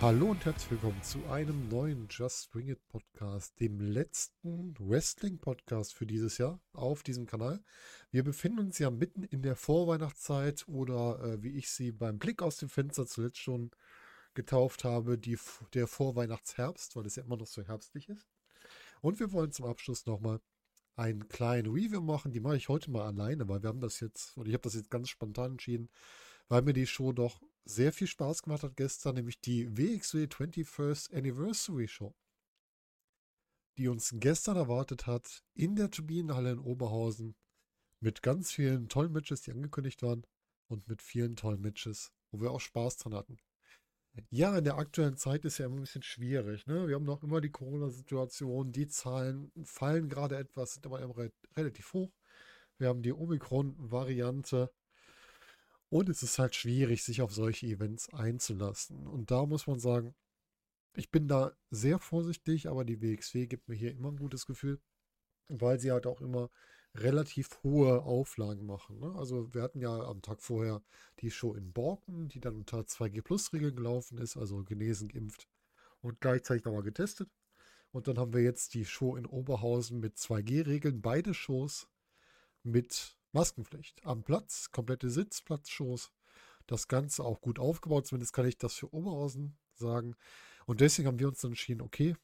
[0.00, 5.92] Hallo und herzlich willkommen zu einem neuen Just Bring It Podcast, dem letzten Wrestling Podcast
[5.92, 7.60] für dieses Jahr auf diesem Kanal.
[8.10, 12.40] Wir befinden uns ja mitten in der Vorweihnachtszeit oder äh, wie ich sie beim Blick
[12.40, 13.72] aus dem Fenster zuletzt schon
[14.34, 15.38] getauft habe, die,
[15.74, 18.28] der Vorweihnachtsherbst, weil es ja immer noch so herbstlich ist.
[19.00, 20.40] Und wir wollen zum Abschluss nochmal
[20.96, 22.32] einen kleinen Review machen.
[22.32, 24.74] Die mache ich heute mal alleine, weil wir haben das jetzt, oder ich habe das
[24.74, 25.88] jetzt ganz spontan entschieden,
[26.48, 31.14] weil mir die Show doch sehr viel Spaß gemacht hat gestern, nämlich die WXW 21st
[31.14, 32.14] Anniversary Show,
[33.78, 37.34] die uns gestern erwartet hat in der Turbinenhalle in Oberhausen
[38.00, 40.26] mit ganz vielen tollen Matches, die angekündigt waren
[40.68, 43.38] und mit vielen tollen Matches, wo wir auch Spaß dran hatten.
[44.30, 46.66] Ja, in der aktuellen Zeit ist ja immer ein bisschen schwierig.
[46.66, 46.88] Ne?
[46.88, 51.14] Wir haben noch immer die Corona-Situation, die Zahlen fallen gerade etwas, sind aber immer
[51.56, 52.12] relativ hoch.
[52.78, 54.70] Wir haben die Omikron-Variante
[55.90, 59.06] und es ist halt schwierig, sich auf solche Events einzulassen.
[59.06, 60.14] Und da muss man sagen,
[60.94, 64.80] ich bin da sehr vorsichtig, aber die WXW gibt mir hier immer ein gutes Gefühl,
[65.48, 66.50] weil sie halt auch immer
[66.94, 68.98] relativ hohe Auflagen machen.
[68.98, 69.14] Ne?
[69.16, 70.82] Also wir hatten ja am Tag vorher
[71.20, 75.48] die Show in Borken, die dann unter 2G-Plus-Regeln gelaufen ist, also genesen, geimpft
[76.00, 77.30] und gleichzeitig nochmal getestet.
[77.92, 81.88] Und dann haben wir jetzt die Show in Oberhausen mit 2G-Regeln, beide Shows
[82.62, 84.04] mit Maskenpflicht.
[84.04, 86.12] Am Platz, komplette Sitzplatzshows.
[86.66, 90.14] Das Ganze auch gut aufgebaut, zumindest kann ich das für Oberhausen sagen.
[90.66, 92.14] Und deswegen haben wir uns dann entschieden, okay,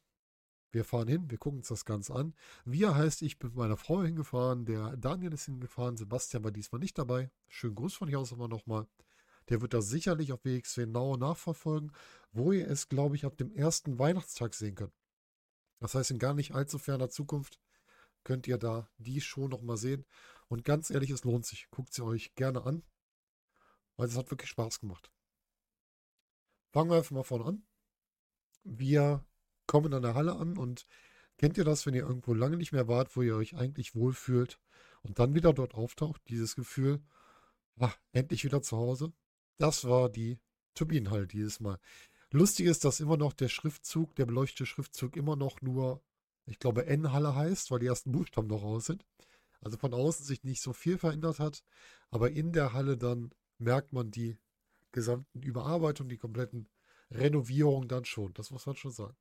[0.72, 2.34] wir fahren hin, wir gucken uns das Ganze an.
[2.64, 6.80] Wir heißt, ich bin mit meiner Frau hingefahren, der Daniel ist hingefahren, Sebastian war diesmal
[6.80, 7.30] nicht dabei.
[7.48, 8.86] Schönen Gruß von hier aus aber nochmal.
[9.48, 11.92] Der wird das sicherlich auf WXW genau nachverfolgen,
[12.32, 14.92] wo ihr es, glaube ich, ab dem ersten Weihnachtstag sehen könnt.
[15.78, 17.60] Das heißt, in gar nicht allzu ferner Zukunft
[18.24, 20.04] könnt ihr da die Show nochmal sehen.
[20.48, 21.70] Und ganz ehrlich, es lohnt sich.
[21.70, 22.82] Guckt sie euch gerne an,
[23.96, 25.12] weil es hat wirklich Spaß gemacht.
[26.72, 27.66] Fangen wir einfach mal vorne an.
[28.64, 29.24] Wir
[29.66, 30.86] kommen an der Halle an und
[31.38, 34.58] kennt ihr das, wenn ihr irgendwo lange nicht mehr wart, wo ihr euch eigentlich wohlfühlt
[35.02, 37.00] und dann wieder dort auftaucht, dieses Gefühl,
[37.78, 39.12] ach, endlich wieder zu Hause?
[39.58, 40.38] Das war die
[40.74, 41.78] Turbinenhalle dieses Mal.
[42.30, 46.02] Lustig ist, dass immer noch der Schriftzug, der beleuchtete Schriftzug immer noch nur,
[46.44, 49.04] ich glaube, N-Halle heißt, weil die ersten Buchstaben noch raus sind.
[49.60, 51.64] Also von außen sich nicht so viel verändert hat,
[52.10, 54.36] aber in der Halle dann merkt man die
[54.92, 56.68] gesamten Überarbeitungen, die kompletten
[57.10, 58.34] Renovierungen dann schon.
[58.34, 59.16] Das muss man schon sagen.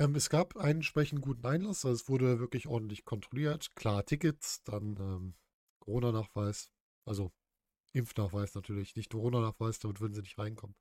[0.00, 3.76] Ähm, es gab einen entsprechend guten Einlass, also es wurde wirklich ordentlich kontrolliert.
[3.76, 5.34] Klar, Tickets, dann ähm,
[5.80, 6.70] Corona-Nachweis,
[7.04, 7.32] also
[7.92, 10.74] Impfnachweis natürlich, nicht Corona-Nachweis, damit würden sie nicht reinkommen.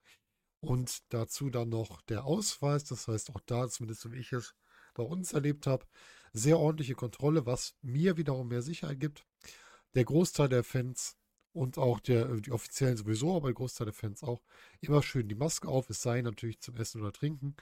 [0.61, 4.55] Und dazu dann noch der Ausweis, das heißt auch da, zumindest so wie ich es
[4.93, 5.85] bei uns erlebt habe,
[6.31, 9.25] sehr ordentliche Kontrolle, was mir wiederum mehr Sicherheit gibt.
[9.95, 11.17] Der Großteil der Fans
[11.51, 14.41] und auch der, die Offiziellen sowieso, aber der Großteil der Fans auch,
[14.79, 17.57] immer schön die Maske auf, es sei natürlich zum Essen oder Trinken.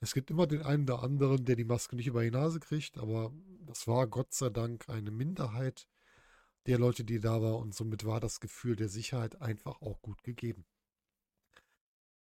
[0.00, 2.98] Es gibt immer den einen oder anderen, der die Maske nicht über die Nase kriegt,
[2.98, 3.32] aber
[3.66, 5.88] das war Gott sei Dank eine Minderheit
[6.66, 10.22] der Leute, die da war und somit war das Gefühl der Sicherheit einfach auch gut
[10.22, 10.66] gegeben.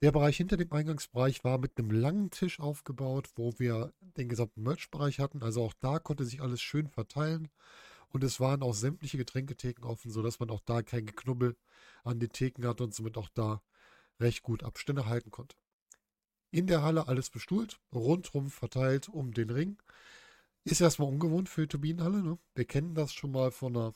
[0.02, 4.62] Der Bereich hinter dem Eingangsbereich war mit einem langen Tisch aufgebaut, wo wir den gesamten
[4.62, 5.42] Merch-Bereich hatten.
[5.42, 7.48] Also auch da konnte sich alles schön verteilen.
[8.10, 11.56] Und es waren auch sämtliche Getränketheken offen, sodass man auch da kein Geknubbel
[12.04, 13.62] an den Theken hatte und somit auch da
[14.20, 15.56] recht gut Abstände halten konnte.
[16.54, 19.76] In der Halle alles bestuhlt, rundrum verteilt um den Ring.
[20.62, 22.22] Ist erstmal ungewohnt für die Turbinenhalle.
[22.22, 22.38] Ne?
[22.54, 23.92] Wir kennen das schon mal von einer,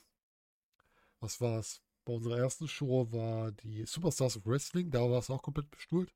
[1.20, 5.30] was war es, bei unserer ersten Show war die Superstars of Wrestling, da war es
[5.30, 6.12] auch komplett bestuhlt.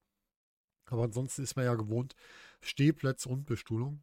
[0.86, 2.16] Aber ansonsten ist man ja gewohnt,
[2.60, 4.02] Stehplätze und Bestuhlung.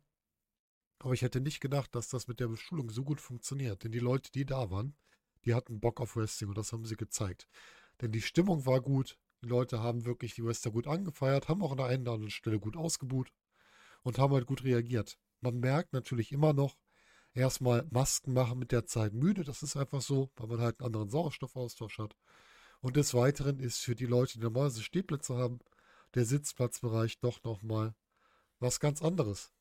[0.99, 3.83] Aber ich hätte nicht gedacht, dass das mit der Bestuhlung so gut funktioniert.
[3.83, 4.95] Denn die Leute, die da waren,
[5.43, 7.49] die hatten Bock auf Wrestling und das haben sie gezeigt.
[7.99, 9.17] Denn die Stimmung war gut.
[9.41, 12.31] Die Leute haben wirklich die Wrestler gut angefeiert, haben auch an der einen oder anderen
[12.31, 13.31] Stelle gut ausgebuht
[14.03, 15.17] und haben halt gut reagiert.
[15.41, 16.77] Man merkt natürlich immer noch,
[17.33, 19.43] erstmal Masken machen mit der Zeit müde.
[19.43, 22.15] Das ist einfach so, weil man halt einen anderen Sauerstoffaustausch hat.
[22.81, 25.59] Und des Weiteren ist für die Leute, die normalerweise Stehplätze haben,
[26.15, 27.95] der Sitzplatzbereich doch nochmal
[28.59, 29.53] was ganz anderes.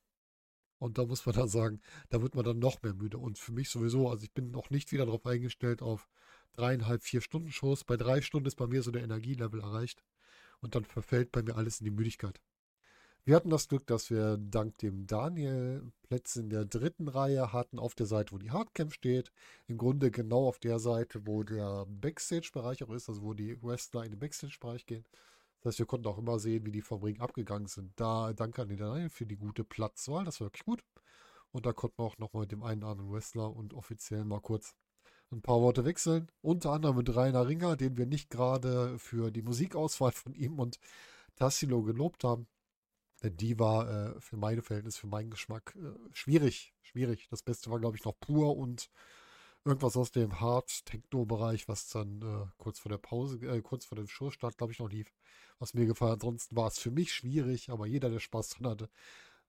[0.78, 3.18] Und da muss man dann sagen, da wird man dann noch mehr müde.
[3.18, 6.08] Und für mich sowieso, also ich bin noch nicht wieder darauf eingestellt auf
[6.52, 7.84] dreieinhalb, vier Stunden Shows.
[7.84, 10.02] Bei drei Stunden ist bei mir so der Energielevel erreicht.
[10.60, 12.40] Und dann verfällt bei mir alles in die Müdigkeit.
[13.24, 17.78] Wir hatten das Glück, dass wir dank dem Daniel Plätze in der dritten Reihe hatten,
[17.78, 19.30] auf der Seite, wo die Hardcamp steht.
[19.66, 24.04] Im Grunde genau auf der Seite, wo der Backstage-Bereich auch ist, also wo die Wrestler
[24.04, 25.04] in den Backstage-Bereich gehen.
[25.60, 27.92] Das heißt, wir konnten auch immer sehen, wie die vom Ring abgegangen sind.
[27.96, 30.82] Da danke an den Daniel für die gute Platzwahl, das war wirklich gut.
[31.52, 34.40] Und da konnten wir auch nochmal mit dem einen oder anderen Wrestler und offiziell mal
[34.40, 34.74] kurz
[35.30, 36.30] ein paar Worte wechseln.
[36.40, 40.78] Unter anderem mit Rainer Ringer, den wir nicht gerade für die Musikauswahl von ihm und
[41.36, 42.46] Tassilo gelobt haben.
[43.22, 46.74] Denn die war äh, für meine Verhältnisse, für meinen Geschmack äh, schwierig.
[46.82, 47.28] Schwierig.
[47.30, 48.90] Das Beste war, glaube ich, noch pur und
[49.64, 54.08] irgendwas aus dem Hard-Techno-Bereich, was dann äh, kurz vor der Pause, äh, kurz vor dem
[54.08, 55.12] Showstart, glaube ich, noch lief,
[55.58, 56.22] was mir gefallen hat.
[56.22, 58.88] Ansonsten war es für mich schwierig, aber jeder, der Spaß dran hatte,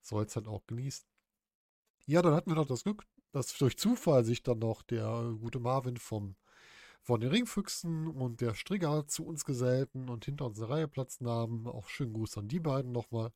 [0.01, 1.05] soll es dann auch genießen.
[2.05, 5.59] Ja, dann hatten wir noch das Glück, dass durch Zufall sich dann noch der gute
[5.59, 6.35] Marvin vom
[7.01, 11.21] von den Ringfüchsen und der Strigger zu uns gesellten und hinter uns eine Reihe Platz
[11.21, 11.65] nahmen.
[11.67, 13.31] Auch schönen Gruß an die beiden nochmal.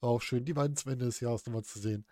[0.00, 2.04] Auch schön, die beiden zum Ende des Jahres nochmal zu sehen.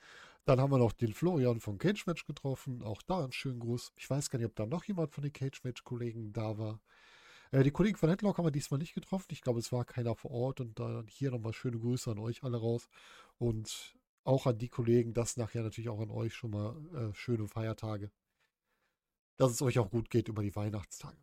[0.45, 2.83] Dann haben wir noch den Florian von Cage Match getroffen.
[2.83, 3.93] Auch da einen schönen Gruß.
[3.97, 6.81] Ich weiß gar nicht, ob da noch jemand von den Cage Match-Kollegen da war.
[7.51, 9.29] Äh, die Kollegen von Headlock haben wir diesmal nicht getroffen.
[9.31, 10.61] Ich glaube, es war keiner vor Ort.
[10.61, 12.89] Und dann hier nochmal schöne Grüße an euch alle raus.
[13.39, 17.47] Und auch an die Kollegen, das nachher natürlich auch an euch schon mal äh, schöne
[17.47, 18.11] Feiertage.
[19.37, 21.19] Dass es euch auch gut geht über die Weihnachtstage.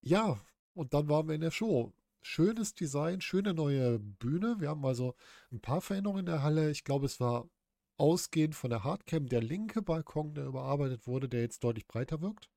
[0.00, 0.40] Ja,
[0.74, 1.92] und dann waren wir in der Show.
[2.22, 4.56] Schönes Design, schöne neue Bühne.
[4.58, 5.14] Wir haben also
[5.52, 6.70] ein paar Veränderungen in der Halle.
[6.70, 7.48] Ich glaube, es war
[7.96, 12.48] ausgehend von der Hardcam der linke Balkon, der überarbeitet wurde, der jetzt deutlich breiter wirkt.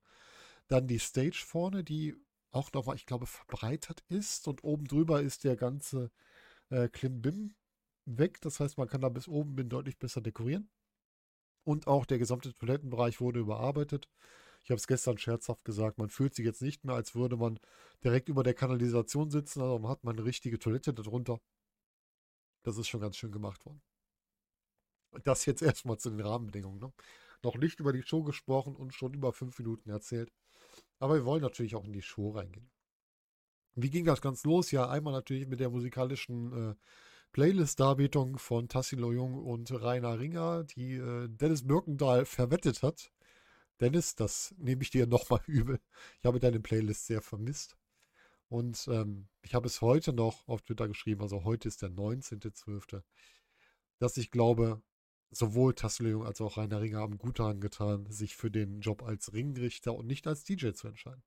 [0.67, 2.15] Dann die Stage vorne, die
[2.51, 4.47] auch nochmal, ich glaube, verbreitert ist.
[4.47, 6.11] Und oben drüber ist der ganze
[6.69, 7.55] äh, Klimbim
[8.05, 8.41] weg.
[8.41, 10.69] Das heißt, man kann da bis oben hin deutlich besser dekorieren.
[11.63, 14.09] Und auch der gesamte Toilettenbereich wurde überarbeitet.
[14.63, 17.59] Ich habe es gestern scherzhaft gesagt, man fühlt sich jetzt nicht mehr, als würde man
[18.03, 21.39] direkt über der Kanalisation sitzen, also man hat man eine richtige Toilette darunter.
[22.63, 23.81] Das ist schon ganz schön gemacht worden.
[25.11, 26.79] Und das jetzt erstmal zu den Rahmenbedingungen.
[26.79, 26.93] Ne?
[27.43, 30.31] Noch nicht über die Show gesprochen und schon über fünf Minuten erzählt.
[30.99, 32.69] Aber wir wollen natürlich auch in die Show reingehen.
[33.75, 34.69] Wie ging das ganz los?
[34.71, 36.75] Ja, einmal natürlich mit der musikalischen äh,
[37.33, 43.11] Playlist-Darbietung von Tassilo Jung und Rainer Ringer, die äh, Dennis Birkendahl verwettet hat.
[43.79, 45.79] Dennis, das nehme ich dir nochmal übel.
[46.19, 47.77] Ich habe deine Playlist sehr vermisst.
[48.49, 53.01] Und ähm, ich habe es heute noch auf Twitter geschrieben, also heute ist der 19.12.,
[53.97, 54.81] dass ich glaube,
[55.29, 59.03] sowohl Tassilo Jung als auch Rainer Ringer haben gut daran getan, sich für den Job
[59.03, 61.23] als Ringrichter und nicht als DJ zu entscheiden.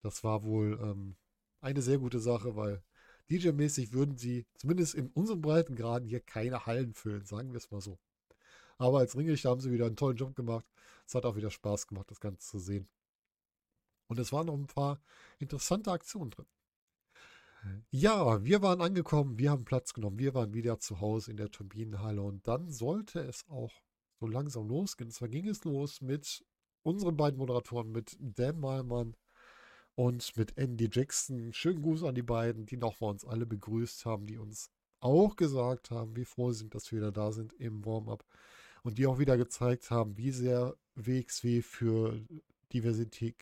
[0.00, 1.16] Das war wohl ähm,
[1.60, 2.82] eine sehr gute Sache, weil
[3.30, 7.80] DJ-mäßig würden sie zumindest in unseren Breitengraden hier keine Hallen füllen, sagen wir es mal
[7.80, 7.98] so.
[8.78, 10.66] Aber als Ringrichter haben sie wieder einen tollen Job gemacht.
[11.06, 12.88] Es hat auch wieder Spaß gemacht, das Ganze zu sehen.
[14.08, 15.00] Und es waren noch ein paar
[15.38, 16.46] interessante Aktionen drin.
[17.90, 21.50] Ja, wir waren angekommen, wir haben Platz genommen, wir waren wieder zu Hause in der
[21.50, 23.72] Turbinenhalle und dann sollte es auch
[24.20, 25.08] so langsam losgehen.
[25.08, 26.44] Und zwar ging es los mit
[26.82, 29.16] unseren beiden Moderatoren, mit Dan Malmann
[29.96, 31.52] und mit Andy Jackson.
[31.52, 34.70] Schönen Gruß an die beiden, die nochmal uns alle begrüßt haben, die uns
[35.00, 38.24] auch gesagt haben, wie froh sie sind, dass wir wieder da sind im Warm-up.
[38.82, 42.20] Und die auch wieder gezeigt haben, wie sehr WXW für
[42.72, 43.36] Diversität,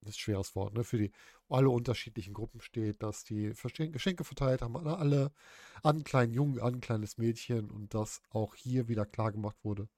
[0.00, 1.12] das ist schweres Wort, ne, für die
[1.48, 3.52] alle unterschiedlichen Gruppen steht, dass die
[3.92, 5.32] Geschenke verteilt haben, alle
[5.82, 9.56] an einen kleinen Jungen, an ein kleines Mädchen und das auch hier wieder klar gemacht
[9.62, 9.88] wurde,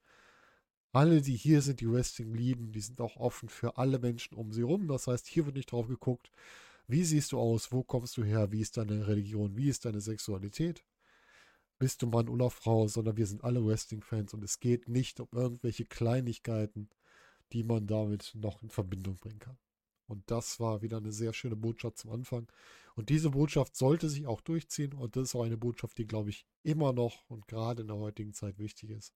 [0.95, 4.53] alle, die hier sind, die Wrestling lieben, die sind auch offen für alle Menschen um
[4.53, 4.87] sie rum.
[4.89, 6.31] Das heißt, hier wird nicht drauf geguckt,
[6.87, 10.01] wie siehst du aus, wo kommst du her, wie ist deine Religion, wie ist deine
[10.01, 10.85] Sexualität.
[11.79, 15.29] Bist du Mann oder Frau, sondern wir sind alle Wrestling-Fans und es geht nicht um
[15.33, 16.89] irgendwelche Kleinigkeiten,
[17.53, 19.59] die man damit noch in Verbindung bringen kann.
[20.07, 22.47] Und das war wieder eine sehr schöne Botschaft zum Anfang.
[22.95, 24.93] Und diese Botschaft sollte sich auch durchziehen.
[24.93, 27.97] Und das ist auch eine Botschaft, die, glaube ich, immer noch und gerade in der
[27.97, 29.15] heutigen Zeit wichtig ist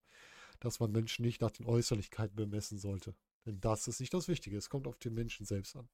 [0.60, 3.14] dass man Menschen nicht nach den Äußerlichkeiten bemessen sollte.
[3.46, 4.56] Denn das ist nicht das Wichtige.
[4.56, 5.88] Es kommt auf den Menschen selbst an.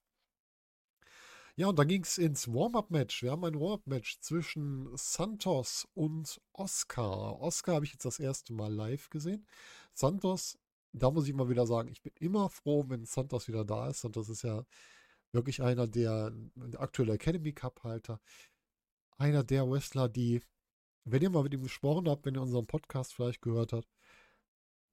[1.56, 3.22] Ja, und dann ging es ins Warm-Up-Match.
[3.22, 7.40] Wir haben ein Warm-Up-Match zwischen Santos und Oscar.
[7.40, 9.46] Oscar habe ich jetzt das erste Mal live gesehen.
[9.92, 10.58] Santos,
[10.92, 14.00] da muss ich mal wieder sagen, ich bin immer froh, wenn Santos wieder da ist.
[14.00, 14.64] Santos ist ja
[15.30, 18.20] wirklich einer der, der aktuelle Academy Cup-Halter.
[19.16, 20.42] Einer der Wrestler, die,
[21.04, 23.88] wenn ihr mal mit ihm gesprochen habt, wenn ihr unseren Podcast vielleicht gehört habt,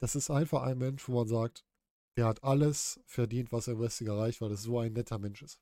[0.01, 1.63] das ist einfach ein Mensch, wo man sagt,
[2.17, 5.43] der hat alles verdient, was er im Wrestling erreicht, weil es so ein netter Mensch
[5.43, 5.61] ist.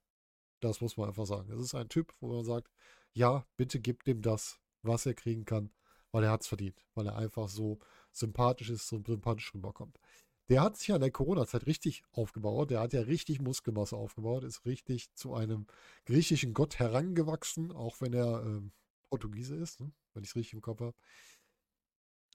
[0.62, 1.50] Das muss man einfach sagen.
[1.50, 2.72] Das ist ein Typ, wo man sagt,
[3.14, 5.72] ja, bitte gib dem das, was er kriegen kann,
[6.12, 7.80] weil er hat es verdient, weil er einfach so
[8.14, 10.00] sympathisch ist, so sympathisch rüberkommt.
[10.48, 12.72] Der hat sich ja in der Corona-Zeit richtig aufgebaut.
[12.72, 15.68] Der hat ja richtig Muskelmasse aufgebaut, ist richtig zu einem
[16.06, 18.72] griechischen Gott herangewachsen, auch wenn er ähm,
[19.10, 19.92] Portugiese ist, ne?
[20.14, 20.96] wenn ich es richtig im Kopf habe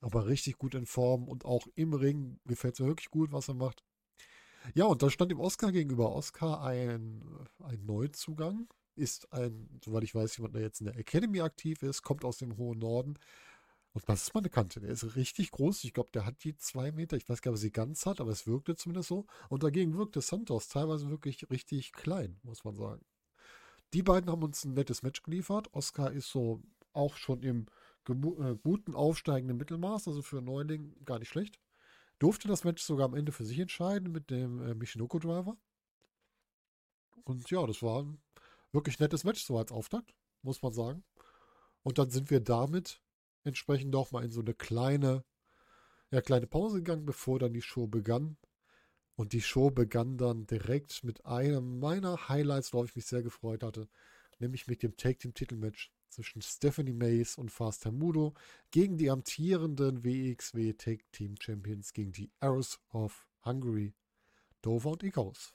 [0.00, 3.48] aber richtig gut in Form und auch im Ring gefällt es mir wirklich gut, was
[3.48, 3.84] er macht.
[4.74, 7.22] Ja, und da stand dem Oscar gegenüber Oscar ein,
[7.62, 12.02] ein Neuzugang, ist ein, soweit ich weiß, jemand, der jetzt in der Academy aktiv ist,
[12.02, 13.18] kommt aus dem hohen Norden.
[13.92, 14.80] Und das ist meine Kante.
[14.80, 15.84] Der ist richtig groß.
[15.84, 17.16] Ich glaube, der hat die zwei Meter.
[17.16, 19.26] Ich weiß gar nicht, ob er sie ganz hat, aber es wirkte zumindest so.
[19.48, 23.04] Und dagegen wirkte Santos teilweise wirklich richtig klein, muss man sagen.
[23.92, 25.72] Die beiden haben uns ein nettes Match geliefert.
[25.72, 26.60] Oscar ist so
[26.92, 27.66] auch schon im
[28.12, 31.58] äh, guten aufsteigenden Mittelmaß, also für Neuling gar nicht schlecht.
[32.18, 35.56] Durfte das Match sogar am Ende für sich entscheiden mit dem äh, Michinoku Driver.
[37.24, 38.18] Und ja, das war ein
[38.72, 41.04] wirklich nettes Match so als Auftakt, muss man sagen.
[41.82, 43.00] Und dann sind wir damit
[43.44, 45.24] entsprechend auch mal in so eine kleine,
[46.10, 48.36] ja, kleine Pause gegangen, bevor dann die Show begann.
[49.16, 53.62] Und die Show begann dann direkt mit einem meiner Highlights, worauf ich mich sehr gefreut
[53.62, 53.88] hatte,
[54.40, 58.34] nämlich mit dem Take Team Titelmatch zwischen Stephanie Mays und Fast Mudo
[58.70, 63.94] gegen die amtierenden WXW Take Team Champions gegen die Arrows of Hungary,
[64.62, 65.54] Dover und Icarus.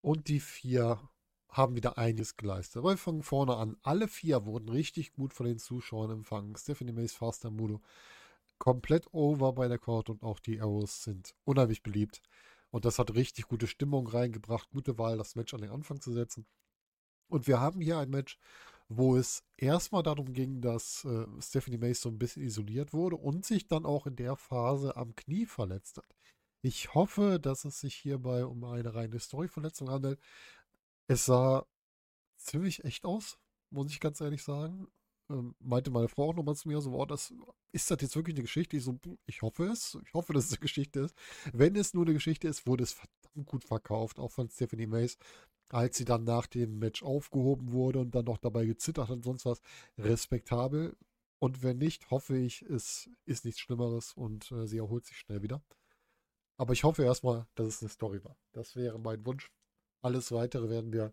[0.00, 1.00] Und die vier
[1.48, 2.78] haben wieder einiges geleistet.
[2.78, 3.76] Aber wir fangen vorne an.
[3.82, 6.54] Alle vier wurden richtig gut von den Zuschauern empfangen.
[6.56, 7.80] Stephanie Mays, Faster Mudo
[8.58, 12.22] komplett over bei der Court und auch die Arrows sind unheimlich beliebt.
[12.70, 14.70] Und das hat richtig gute Stimmung reingebracht.
[14.70, 16.46] Gute Wahl, das Match an den Anfang zu setzen.
[17.28, 18.38] Und wir haben hier ein Match,
[18.88, 23.44] wo es erstmal darum ging, dass äh, Stephanie Mays so ein bisschen isoliert wurde und
[23.44, 26.14] sich dann auch in der Phase am Knie verletzt hat.
[26.62, 30.20] Ich hoffe, dass es sich hierbei um eine reine Storyverletzung handelt.
[31.08, 31.66] Es sah
[32.36, 33.38] ziemlich echt aus,
[33.70, 34.88] muss ich ganz ehrlich sagen.
[35.28, 37.34] Ähm, meinte meine Frau auch nochmal zu mir so, oh, das,
[37.72, 38.76] ist das jetzt wirklich eine Geschichte?
[38.76, 39.98] Ich so, ich hoffe es.
[40.06, 41.16] Ich hoffe, dass es eine Geschichte ist.
[41.52, 45.18] Wenn es nur eine Geschichte ist, wurde es verdammt gut verkauft, auch von Stephanie Mays,
[45.68, 49.24] als sie dann nach dem Match aufgehoben wurde und dann noch dabei gezittert hat und
[49.24, 49.60] sonst was.
[49.98, 50.96] Respektabel.
[51.38, 55.42] Und wenn nicht, hoffe ich, es ist nichts Schlimmeres und äh, sie erholt sich schnell
[55.42, 55.62] wieder.
[56.56, 58.36] Aber ich hoffe erstmal, dass es eine Story war.
[58.52, 59.52] Das wäre mein Wunsch.
[60.00, 61.12] Alles weitere werden wir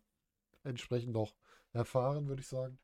[0.63, 1.35] entsprechend noch
[1.73, 2.79] erfahren, würde ich sagen.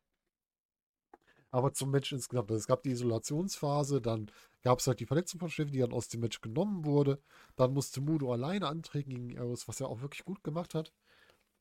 [1.52, 2.52] Aber zum Match insgesamt.
[2.52, 4.30] Es gab die Isolationsphase, dann
[4.62, 7.22] gab es halt die Verletzung von Steffi, die dann aus dem Match genommen wurde.
[7.56, 10.94] Dann musste Mudo alleine antreten gegen Eros, was er auch wirklich gut gemacht hat.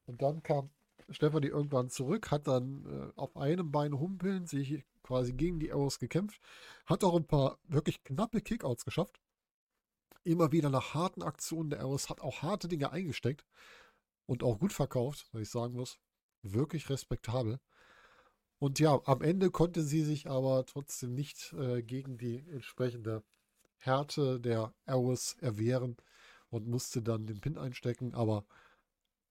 [0.09, 0.71] Und dann kam
[1.11, 6.01] Stefanie irgendwann zurück, hat dann äh, auf einem Bein humpeln, sich quasi gegen die Eros
[6.01, 6.41] gekämpft,
[6.87, 9.21] hat auch ein paar wirklich knappe Kickouts geschafft
[10.29, 13.45] immer wieder nach harten Aktionen der Arrows, hat auch harte Dinge eingesteckt
[14.27, 15.99] und auch gut verkauft, was ich sagen muss.
[16.43, 17.59] Wirklich respektabel.
[18.59, 23.23] Und ja, am Ende konnte sie sich aber trotzdem nicht äh, gegen die entsprechende
[23.79, 25.97] Härte der Arrows erwehren
[26.51, 28.45] und musste dann den Pin einstecken, aber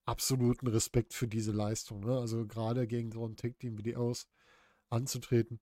[0.08, 2.02] absoluten Respekt für diese Leistung.
[2.02, 2.18] Ne?
[2.18, 4.28] Also gerade gegen so ein Tag-Team wie die Arrows
[4.90, 5.60] anzutreten,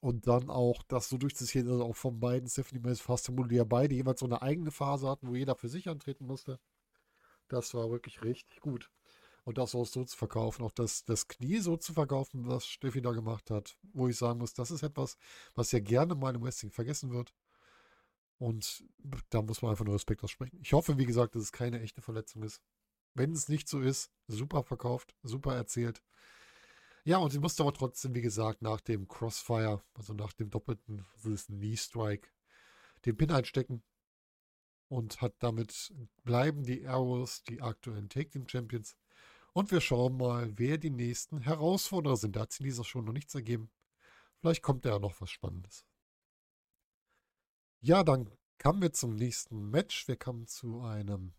[0.00, 3.64] und dann auch das so durchzuziehen, also auch von beiden Stephanie Mays Fast die ja
[3.64, 6.58] beide jeweils so eine eigene Phase hatten, wo jeder für sich antreten musste.
[7.48, 8.90] Das war wirklich richtig gut.
[9.44, 13.02] Und das auch so zu verkaufen, auch das, das Knie so zu verkaufen, was Steffi
[13.02, 15.16] da gemacht hat, wo ich sagen muss, das ist etwas,
[15.54, 17.34] was ja gerne mal im Wrestling vergessen wird.
[18.38, 18.84] Und
[19.30, 20.58] da muss man einfach nur Respekt aussprechen.
[20.62, 22.62] Ich hoffe, wie gesagt, dass es keine echte Verletzung ist.
[23.14, 26.02] Wenn es nicht so ist, super verkauft, super erzählt.
[27.04, 31.06] Ja, und sie musste aber trotzdem, wie gesagt, nach dem Crossfire, also nach dem doppelten
[31.22, 32.28] Knee Strike,
[33.06, 33.82] den Pin einstecken
[34.88, 38.96] und hat damit bleiben die Arrows die aktuellen Take Team Champions.
[39.52, 42.36] Und wir schauen mal, wer die nächsten Herausforderer sind.
[42.36, 43.70] Da hat sie in dieser schon noch nichts ergeben.
[44.38, 45.86] Vielleicht kommt ja noch was Spannendes.
[47.80, 50.06] Ja, dann kamen wir zum nächsten Match.
[50.06, 51.34] Wir kamen zu einem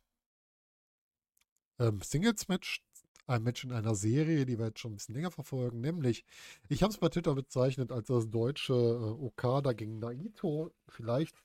[1.81, 2.83] ähm, Singles-Match
[3.27, 6.25] ein Match in einer Serie, die wir jetzt schon ein bisschen länger verfolgen, nämlich,
[6.69, 10.71] ich habe es bei Twitter bezeichnet als das deutsche äh, Okada gegen Naito.
[10.87, 11.35] Vielleicht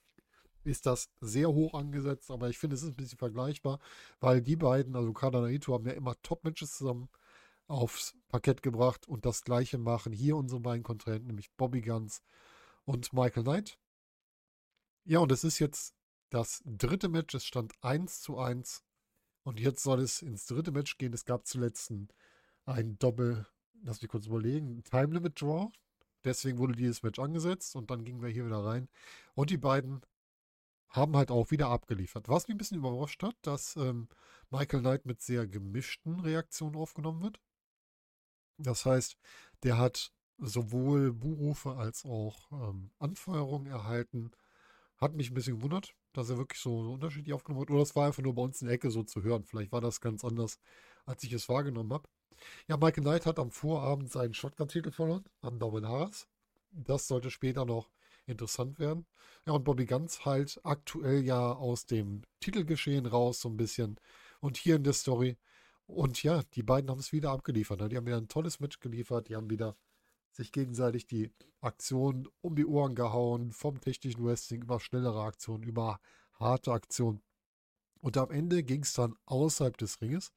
[0.64, 3.78] ist das sehr hoch angesetzt, aber ich finde, es ist ein bisschen vergleichbar,
[4.21, 7.09] weil die beiden, also Okada und Naito, haben ja immer Top-Matches zusammen
[7.69, 12.23] aufs Parkett gebracht und das gleiche machen hier unsere beiden Kontrahenten, nämlich Bobby Guns
[12.85, 13.78] und Michael Knight.
[15.05, 15.95] Ja, und es ist jetzt
[16.31, 18.86] das dritte Match, es stand 1 zu 1
[19.47, 21.12] und jetzt soll es ins dritte Match gehen.
[21.12, 21.93] Es gab zuletzt
[22.65, 23.47] ein, Doppel,
[23.85, 25.71] lass mich kurz überlegen, Time Limit Draw.
[26.25, 28.88] Deswegen wurde dieses Match angesetzt und dann gingen wir hier wieder rein.
[29.35, 30.00] Und die beiden
[30.88, 32.29] haben halt auch wieder abgeliefert.
[32.29, 34.09] Was mich ein bisschen überrascht hat, dass ähm,
[34.50, 37.38] Michael Knight mit sehr gemischten Reaktionen aufgenommen wird.
[38.59, 39.17] Das heißt,
[39.62, 44.33] der hat sowohl Buhrufe als auch ähm, Anfeuerungen erhalten.
[44.97, 47.70] Hat mich ein bisschen gewundert dass er wirklich so unterschiedlich aufgenommen hat.
[47.70, 49.44] Oder das war einfach nur bei uns in der Ecke so zu hören.
[49.44, 50.58] Vielleicht war das ganz anders,
[51.04, 52.08] als ich es wahrgenommen habe.
[52.68, 56.28] Ja, Michael Knight hat am Vorabend seinen Shotgun-Titel verloren an Norman Harris.
[56.70, 57.90] Das sollte später noch
[58.26, 59.06] interessant werden.
[59.46, 63.96] Ja, und Bobby Ganz halt aktuell ja aus dem Titelgeschehen raus so ein bisschen.
[64.40, 65.38] Und hier in der Story.
[65.87, 67.80] Und ja, die beiden haben es wieder abgeliefert.
[67.80, 67.88] Ne?
[67.88, 69.28] Die haben wieder ein tolles Match geliefert.
[69.28, 69.76] Die haben wieder
[70.37, 75.99] sich gegenseitig die Aktionen um die Ohren gehauen, vom technischen Wrestling über schnellere Aktionen, über
[76.38, 77.23] harte Aktionen.
[78.00, 80.33] Und am Ende ging es dann außerhalb des Ringes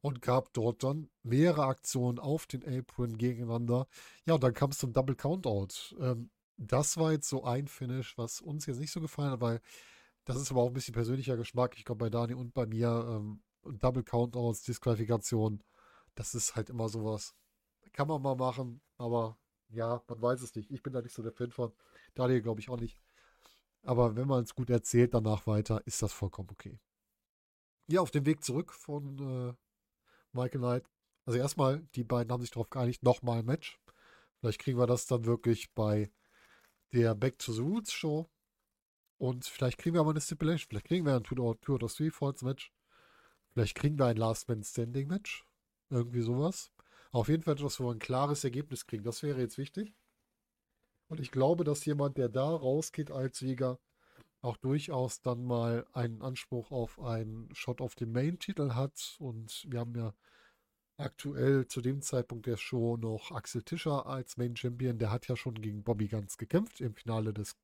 [0.00, 3.86] und gab dort dann mehrere Aktionen auf den Apron gegeneinander.
[4.26, 5.96] Ja, und dann kam es zum Double Countout.
[5.98, 9.60] Ähm, das war jetzt so ein Finish, was uns jetzt nicht so gefallen hat, weil
[10.24, 11.74] das ist aber auch ein bisschen persönlicher Geschmack.
[11.78, 15.62] Ich glaube, bei Dani und bei mir ähm, Double Countouts, Disqualifikation,
[16.14, 17.34] das ist halt immer sowas.
[17.98, 19.36] Kann man mal machen, aber
[19.70, 20.70] ja, man weiß es nicht.
[20.70, 21.72] Ich bin da nicht so der Fan von.
[22.14, 23.02] Daniel glaube ich auch nicht.
[23.82, 26.78] Aber wenn man es gut erzählt danach weiter, ist das vollkommen okay.
[27.88, 29.52] Ja, auf dem Weg zurück von äh,
[30.30, 30.88] Michael Knight.
[31.24, 33.80] Also erstmal, die beiden haben sich darauf geeinigt, nochmal ein Match.
[34.38, 36.08] Vielleicht kriegen wir das dann wirklich bei
[36.92, 38.30] der Back to the Roots Show.
[39.16, 40.68] Und vielleicht kriegen wir aber eine Stipulation.
[40.68, 42.72] Vielleicht kriegen wir ein Tour of Three Falls Match.
[43.54, 45.44] Vielleicht kriegen wir ein Last Man Standing Match.
[45.90, 46.70] Irgendwie sowas.
[47.10, 49.04] Auf jeden Fall, dass wir ein klares Ergebnis kriegen.
[49.04, 49.94] Das wäre jetzt wichtig.
[51.08, 53.78] Und ich glaube, dass jemand, der da rausgeht als Sieger,
[54.40, 59.16] auch durchaus dann mal einen Anspruch auf einen Shot auf den Main-Titel hat.
[59.18, 60.14] Und wir haben ja
[60.98, 64.98] aktuell zu dem Zeitpunkt der Show noch Axel Tischer als Main Champion.
[64.98, 67.56] Der hat ja schon gegen Bobby Ganz gekämpft im Finale des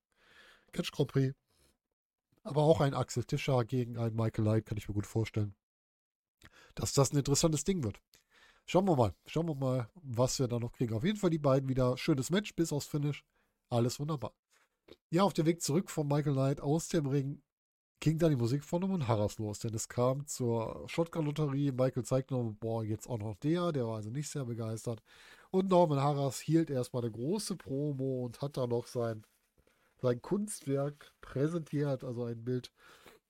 [0.72, 1.34] Catch Grand Prix.
[2.42, 5.54] Aber auch ein Axel Tischer gegen einen Michael Light kann ich mir gut vorstellen,
[6.74, 8.00] dass das ein interessantes Ding wird.
[8.66, 9.14] Schauen wir mal.
[9.26, 10.94] Schauen wir mal, was wir da noch kriegen.
[10.94, 13.24] Auf jeden Fall die beiden wieder schönes Match bis aufs Finish.
[13.68, 14.32] Alles wunderbar.
[15.10, 17.42] Ja, auf dem Weg zurück von Michael Knight aus dem Ring
[18.00, 21.72] ging dann die Musik von Norman Harras los, denn es kam zur Shotgun-Lotterie.
[21.72, 25.02] Michael zeigt noch, boah, jetzt auch noch der, der war also nicht sehr begeistert.
[25.50, 29.24] Und Norman Harras hielt erstmal eine große Promo und hat da noch sein,
[30.02, 32.72] sein Kunstwerk präsentiert, also ein Bild,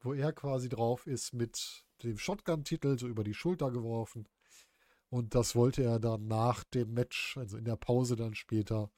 [0.01, 4.27] wo er quasi drauf ist mit dem Shotgun-Titel so über die Schulter geworfen.
[5.15, 8.91] Und das wollte er dann nach dem Match, also in der Pause dann später,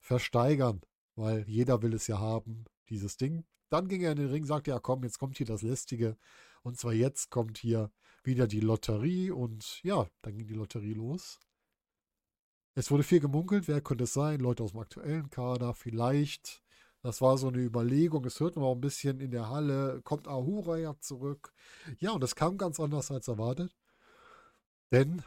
[0.00, 0.82] versteigern
[1.16, 3.44] weil jeder will es ja haben, dieses Ding.
[3.70, 6.16] Dann ging er in den Ring, sagte, ja komm, jetzt kommt hier das Lästige.
[6.62, 7.90] Und zwar jetzt kommt hier
[8.22, 11.40] wieder die Lotterie und ja, dann ging die Lotterie los.
[12.74, 14.40] Es wurde viel gemunkelt, wer könnte es sein?
[14.40, 16.62] Leute aus dem aktuellen Kader, vielleicht.
[17.02, 18.24] Das war so eine Überlegung.
[18.24, 20.00] Es hört man auch ein bisschen in der Halle.
[20.04, 21.52] Kommt Ahura ja zurück?
[21.98, 23.74] Ja, und es kam ganz anders als erwartet.
[24.92, 25.22] Denn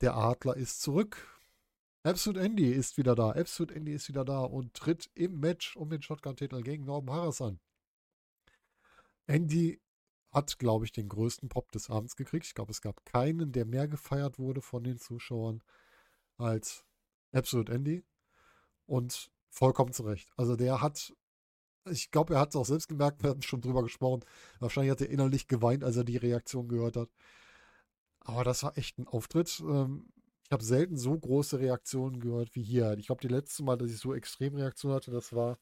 [0.00, 1.26] der Adler ist zurück.
[2.02, 3.30] Absolute Andy ist wieder da.
[3.30, 7.40] Absolute Andy ist wieder da und tritt im Match um den Shotgun-Titel gegen Norman Harris
[7.40, 7.60] an.
[9.26, 9.80] Andy
[10.30, 12.46] hat, glaube ich, den größten Pop des Abends gekriegt.
[12.46, 15.62] Ich glaube, es gab keinen, der mehr gefeiert wurde von den Zuschauern
[16.36, 16.84] als
[17.32, 18.04] Absolute Andy.
[18.86, 20.30] Und vollkommen zurecht.
[20.36, 21.14] Also der hat,
[21.90, 24.24] ich glaube, er hat es auch selbst gemerkt, wir hatten schon drüber gesprochen.
[24.60, 27.10] Wahrscheinlich hat er innerlich geweint, als er die Reaktion gehört hat.
[28.28, 29.58] Aber das war echt ein Auftritt.
[29.60, 30.06] Ähm,
[30.44, 32.94] ich habe selten so große Reaktionen gehört wie hier.
[32.98, 35.58] Ich glaube, die letzte Mal, dass ich so extrem Reaktionen hatte, das war,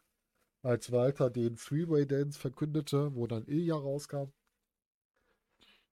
[0.62, 4.33] als Walter den Freeway Dance verkündete, wo dann Ilja rauskam.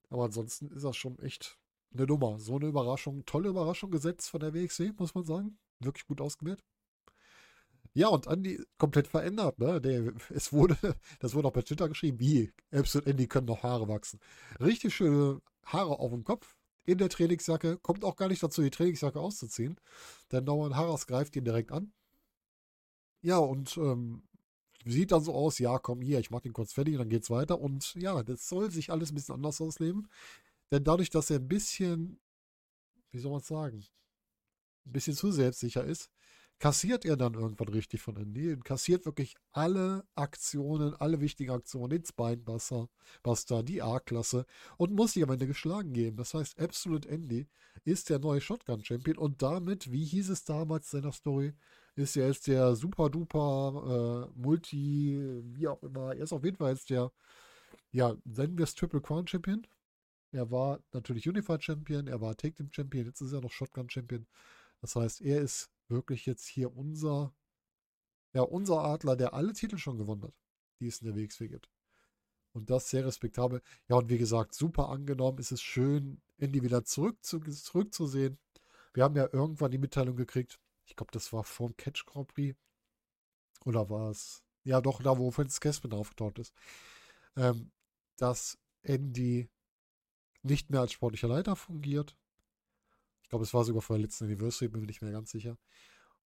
[0.09, 1.57] Aber ansonsten ist das schon echt
[1.93, 2.39] eine Nummer.
[2.39, 5.57] So eine Überraschung, tolle Überraschung gesetzt von der WXW, muss man sagen.
[5.79, 6.61] Wirklich gut ausgewählt.
[7.93, 9.79] Ja, und Andy komplett verändert, ne?
[9.79, 10.77] Der, es wurde,
[11.19, 14.19] das wurde auch bei Twitter geschrieben, wie, Epps und Andy können noch Haare wachsen.
[14.59, 16.54] Richtig schöne Haare auf dem Kopf,
[16.85, 19.79] in der Trainingsjacke, kommt auch gar nicht dazu, die Trainingsjacke auszuziehen.
[20.31, 21.93] Denn Norman Harras greift ihn direkt an.
[23.21, 24.23] Ja, und ähm,
[24.85, 27.59] sieht dann so aus, ja, komm hier, ich mach den kurz fertig, dann geht's weiter.
[27.59, 30.07] Und ja, das soll sich alles ein bisschen anders ausleben.
[30.71, 32.19] Denn dadurch, dass er ein bisschen,
[33.11, 33.83] wie soll man sagen,
[34.85, 36.11] ein bisschen zu selbstsicher ist,
[36.59, 41.89] kassiert er dann irgendwann richtig von Andy und kassiert wirklich alle Aktionen, alle wichtigen Aktionen,
[41.89, 42.87] den Spinebuster,
[43.23, 44.45] Buster, die A-Klasse
[44.77, 46.17] und muss sich am Ende geschlagen geben.
[46.17, 47.47] Das heißt, Absolute Andy
[47.83, 51.53] ist der neue Shotgun-Champion und damit, wie hieß es damals in seiner Story,
[51.95, 56.57] ist er jetzt der super duper äh, Multi, wie auch immer, er ist auf jeden
[56.57, 57.11] Fall jetzt der,
[57.91, 59.65] ja, nennen wir es Triple Crown Champion.
[60.31, 63.89] Er war natürlich Unified Champion, er war Take Team Champion, jetzt ist er noch Shotgun
[63.89, 64.27] Champion.
[64.81, 67.33] Das heißt, er ist wirklich jetzt hier unser,
[68.33, 70.33] ja, unser Adler, der alle Titel schon gewonnen hat,
[70.79, 71.69] die es in der WXW gibt.
[72.53, 73.61] Und das sehr respektabel.
[73.89, 75.39] Ja, und wie gesagt, super angenommen.
[75.39, 78.37] Es ist schön, Indy wieder zurück zu, zurückzusehen.
[78.93, 80.59] Wir haben ja irgendwann die Mitteilung gekriegt.
[80.85, 82.57] Ich glaube, das war vorm Catch Grand Prix.
[83.65, 84.43] Oder war es?
[84.63, 86.53] Ja, doch, da, wo Francis Caspin aufgetaucht ist.
[87.35, 87.71] Ähm,
[88.17, 89.49] dass Andy
[90.43, 92.15] nicht mehr als sportlicher Leiter fungiert,
[93.25, 95.57] ich glaube, es war sogar vor der letzten Anniversary, bin mir nicht mehr ganz sicher.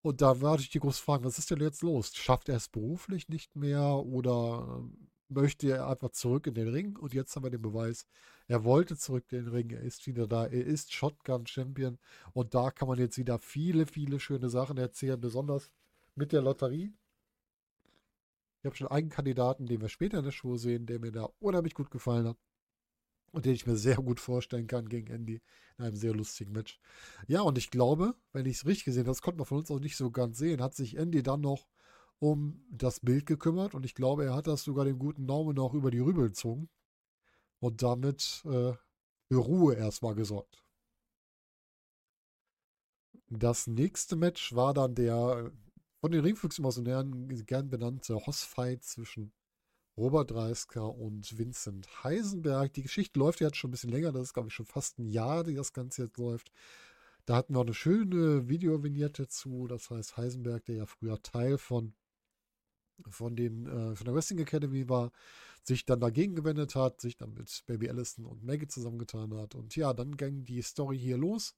[0.02, 2.14] Und da war ich die große Frage, was ist denn jetzt los?
[2.14, 6.98] Schafft er es beruflich nicht mehr oder ähm, möchte er einfach zurück in den Ring
[6.98, 8.06] und jetzt haben wir den Beweis,
[8.48, 11.98] er wollte zurück in den Ring, er ist wieder da, er ist Shotgun Champion
[12.34, 15.72] und da kann man jetzt wieder viele, viele schöne Sachen erzählen, besonders
[16.16, 16.92] mit der Lotterie.
[18.58, 21.30] Ich habe schon einen Kandidaten, den wir später in der Show sehen, der mir da
[21.38, 22.36] unheimlich gut gefallen hat
[23.32, 25.40] und den ich mir sehr gut vorstellen kann gegen Andy
[25.78, 26.80] in einem sehr lustigen Match.
[27.26, 29.70] Ja, und ich glaube, wenn ich es richtig gesehen habe, das konnte man von uns
[29.70, 31.66] auch nicht so ganz sehen, hat sich Andy dann noch
[32.18, 35.74] um das Bild gekümmert und ich glaube, er hat das sogar dem guten Naumen noch
[35.74, 36.68] über die Rübe gezogen
[37.60, 38.72] und damit äh,
[39.28, 40.64] für Ruhe erstmal gesorgt.
[43.30, 45.52] Das nächste Match war dann der
[46.00, 46.64] von den Ringfüchsen
[47.46, 49.32] gern benannte Hossfight zwischen
[50.00, 52.72] Robert Dreisker und Vincent Heisenberg.
[52.72, 55.06] Die Geschichte läuft jetzt schon ein bisschen länger, das ist, glaube ich, schon fast ein
[55.06, 56.50] Jahr, die das Ganze jetzt läuft.
[57.26, 59.66] Da hatten wir auch eine schöne Videovignette zu.
[59.66, 61.92] Das heißt, Heisenberg, der ja früher Teil von
[63.08, 65.12] von, den, äh, von der Wrestling Academy war,
[65.62, 69.54] sich dann dagegen gewendet hat, sich dann mit Baby Allison und Maggie zusammengetan hat.
[69.54, 71.54] Und ja, dann ging die Story hier los.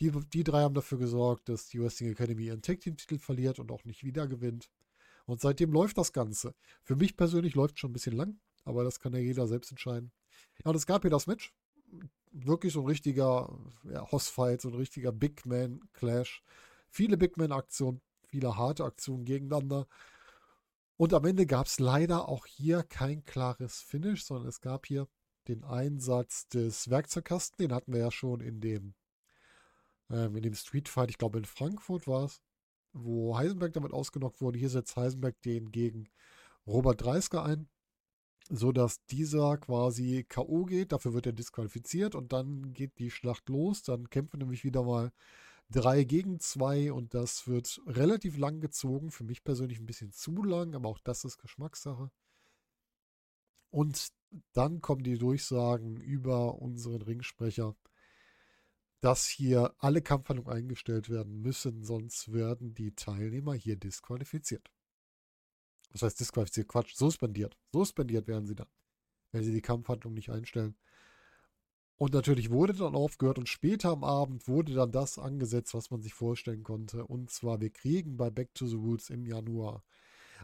[0.00, 3.58] Die, die drei haben dafür gesorgt, dass die Wrestling Academy ihren Tag Team Titel verliert
[3.58, 4.70] und auch nicht wieder gewinnt.
[5.26, 6.54] Und seitdem läuft das Ganze.
[6.82, 9.70] Für mich persönlich läuft es schon ein bisschen lang, aber das kann ja jeder selbst
[9.70, 10.12] entscheiden.
[10.64, 11.52] Ja, und es gab hier das Match.
[12.32, 16.42] Wirklich so ein richtiger ja, Hoss-Fight, so ein richtiger Big Man-Clash.
[16.88, 19.86] Viele Big Man-Aktionen, viele harte Aktionen gegeneinander.
[20.96, 25.08] Und am Ende gab es leider auch hier kein klares Finish, sondern es gab hier
[25.48, 27.66] den Einsatz des Werkzeugkasten.
[27.66, 28.94] Den hatten wir ja schon in dem,
[30.10, 32.40] ähm, in dem Street Fight, ich glaube in Frankfurt war es,
[32.92, 34.58] wo Heisenberg damit ausgenockt wurde.
[34.58, 36.08] Hier setzt Heisenberg den gegen
[36.66, 37.68] Robert Dreisker ein,
[38.50, 40.64] sodass dieser quasi K.O.
[40.64, 40.92] geht.
[40.92, 43.82] Dafür wird er disqualifiziert und dann geht die Schlacht los.
[43.82, 45.12] Dann kämpfen nämlich wieder mal
[45.70, 49.10] 3 gegen 2 und das wird relativ lang gezogen.
[49.10, 52.10] Für mich persönlich ein bisschen zu lang, aber auch das ist Geschmackssache.
[53.70, 54.08] Und
[54.52, 57.74] dann kommen die Durchsagen über unseren Ringsprecher,
[59.02, 64.70] dass hier alle Kampfhandlungen eingestellt werden müssen, sonst werden die Teilnehmer hier disqualifiziert.
[65.90, 67.58] Das heißt disqualifiziert, Quatsch, suspendiert.
[67.72, 68.68] Suspendiert werden sie dann,
[69.32, 70.76] wenn sie die Kampfhandlung nicht einstellen.
[71.96, 76.00] Und natürlich wurde dann aufgehört und später am Abend wurde dann das angesetzt, was man
[76.00, 77.04] sich vorstellen konnte.
[77.04, 79.82] Und zwar, wir kriegen bei Back to the Roots im Januar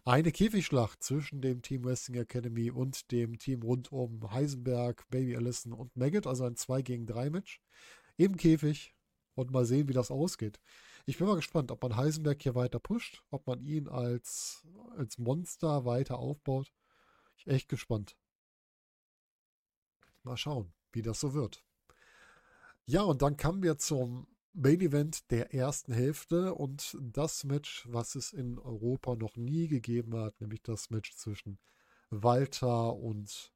[0.04, 5.72] eine Käfigschlacht zwischen dem Team Wrestling Academy und dem Team rund um Heisenberg, Baby Allison
[5.72, 7.60] und Maggot, also ein 2 gegen 3 Match
[8.18, 8.94] im Käfig
[9.34, 10.60] und mal sehen, wie das ausgeht.
[11.06, 14.66] Ich bin mal gespannt, ob man Heisenberg hier weiter pusht, ob man ihn als,
[14.98, 16.70] als Monster weiter aufbaut.
[17.38, 18.18] Ich bin echt gespannt.
[20.22, 21.64] Mal schauen wie das so wird.
[22.86, 28.14] Ja, und dann kamen wir zum Main Event der ersten Hälfte und das Match, was
[28.14, 31.58] es in Europa noch nie gegeben hat, nämlich das Match zwischen
[32.10, 33.52] Walter und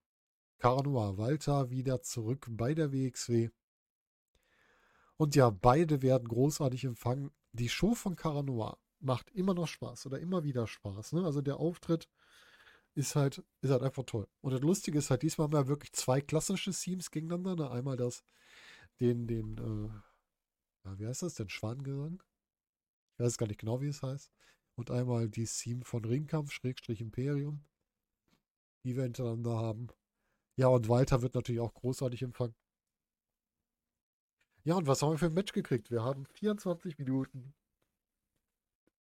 [0.58, 1.16] Caranoa.
[1.16, 3.50] Walter wieder zurück bei der WXW.
[5.22, 7.30] Und ja, beide werden großartig empfangen.
[7.52, 11.12] Die Show von Caranoa macht immer noch Spaß oder immer wieder Spaß.
[11.12, 11.24] Ne?
[11.24, 12.08] Also der Auftritt
[12.96, 14.26] ist halt, ist halt einfach toll.
[14.40, 17.54] Und das Lustige ist halt, diesmal haben wir wirklich zwei klassische Themes gegeneinander.
[17.54, 17.70] Ne?
[17.70, 18.24] Einmal das,
[18.98, 22.20] den, den, äh, ja, wie heißt das, den Schwanengesang?
[23.14, 24.32] Ich weiß gar nicht genau, wie es heißt.
[24.74, 27.64] Und einmal die Theme von Ringkampf, Schrägstrich Imperium,
[28.84, 29.86] die wir hintereinander haben.
[30.56, 32.56] Ja, und Walter wird natürlich auch großartig empfangen.
[34.64, 35.90] Ja, und was haben wir für ein Match gekriegt?
[35.90, 37.52] Wir haben 24 Minuten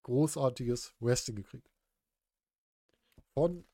[0.02, 1.70] großartiges Wrestling gekriegt.
[3.34, 3.64] Von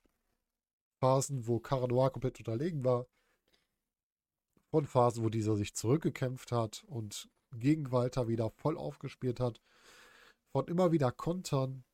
[1.00, 3.06] Phasen, wo Caranoir komplett unterlegen war,
[4.70, 9.62] von Phasen, wo dieser sich zurückgekämpft hat und gegen Walter wieder voll aufgespielt hat,
[10.52, 11.84] von immer wieder Kontern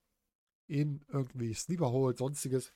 [0.66, 2.72] in irgendwie Sleeper sonstiges,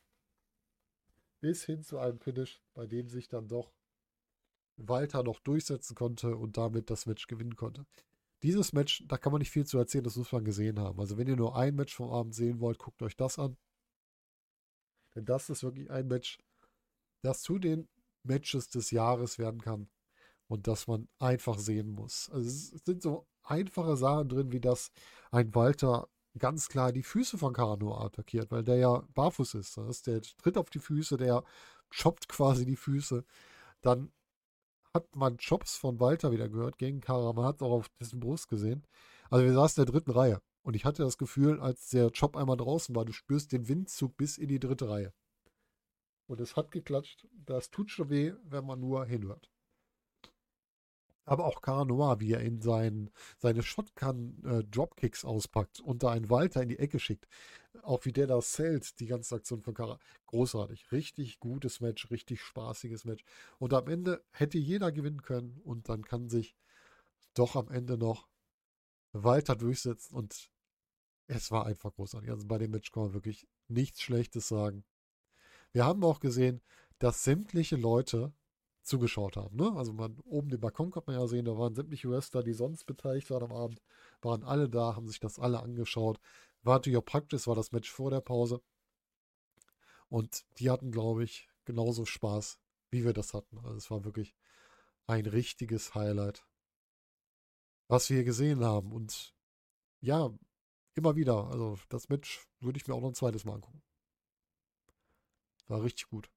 [1.41, 3.73] bis hin zu einem Finish, bei dem sich dann doch
[4.79, 7.85] Walter noch durchsetzen konnte und damit das Match gewinnen konnte.
[8.43, 11.01] Dieses Match, da kann man nicht viel zu erzählen, das muss man gesehen haben.
[11.01, 13.57] Also wenn ihr nur ein Match vom Abend sehen wollt, guckt euch das an.
[15.15, 16.39] Denn das ist wirklich ein Match,
[17.23, 17.89] das zu den
[18.23, 19.89] Matches des Jahres werden kann
[20.47, 22.31] und das man einfach sehen muss.
[22.31, 24.93] Also es sind so einfache Sachen drin, wie dass
[25.33, 29.77] ein Walter ganz klar die Füße von Carano attackiert, weil der ja barfuß ist.
[30.07, 31.43] Der tritt auf die Füße, der
[31.91, 33.25] choppt quasi die Füße.
[33.81, 34.13] Dann
[34.99, 37.33] hat man Chops von Walter wieder gehört gegen Kara.
[37.33, 38.85] Man hat es auch auf dessen Brust gesehen.
[39.31, 40.41] Also wir saßen in der dritten Reihe.
[40.63, 44.17] Und ich hatte das Gefühl, als der Chop einmal draußen war, du spürst den Windzug
[44.17, 45.13] bis in die dritte Reihe.
[46.27, 47.27] Und es hat geklatscht.
[47.33, 49.51] Das tut schon weh, wenn man nur hinhört.
[51.29, 56.63] Aber auch Caranoir, wie er in sein, seine Shotgun-Dropkicks äh, auspackt und da einen Walter
[56.63, 57.29] in die Ecke schickt.
[57.83, 59.99] Auch wie der da zählt, die ganze Aktion von Cara.
[60.27, 60.91] Großartig.
[60.91, 63.25] Richtig gutes Match, richtig spaßiges Match.
[63.59, 66.57] Und am Ende hätte jeder gewinnen können und dann kann sich
[67.35, 68.27] doch am Ende noch
[69.13, 70.51] Walter durchsetzen und
[71.27, 72.31] es war einfach großartig.
[72.31, 74.83] Also bei dem Match kann man wirklich nichts Schlechtes sagen.
[75.73, 76.63] Wir haben auch gesehen,
[76.99, 78.33] dass sämtliche Leute
[78.89, 79.57] zugeschaut haben.
[79.57, 79.73] Ne?
[79.77, 82.85] Also man, oben den Balkon kann man ja sehen, da waren sämtliche Wrestler, die sonst
[82.85, 83.81] beteiligt waren am Abend,
[84.23, 86.19] waren alle da, haben sich das alle angeschaut.
[86.63, 88.61] War natürlich auch praktisch, war das Match vor der Pause.
[90.09, 92.59] Und die hatten, glaube ich, genauso Spaß,
[92.91, 93.59] wie wir das hatten.
[93.59, 94.35] Also es war wirklich
[95.07, 96.45] ein richtiges Highlight,
[97.89, 98.93] was wir gesehen haben.
[98.93, 99.35] Und
[100.01, 100.31] ja,
[100.95, 101.49] immer wieder.
[101.49, 103.83] Also das Match würde ich mir auch noch ein zweites Mal angucken.
[105.69, 106.31] War richtig gut.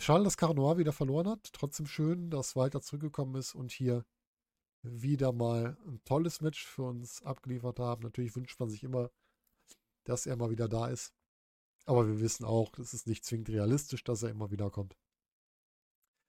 [0.00, 1.52] Schade, dass Carnoir wieder verloren hat.
[1.52, 4.06] Trotzdem schön, dass Walter zurückgekommen ist und hier
[4.82, 8.02] wieder mal ein tolles Match für uns abgeliefert haben.
[8.02, 9.10] Natürlich wünscht man sich immer,
[10.04, 11.12] dass er mal wieder da ist.
[11.84, 14.96] Aber wir wissen auch, es ist nicht zwingend realistisch, dass er immer wieder kommt.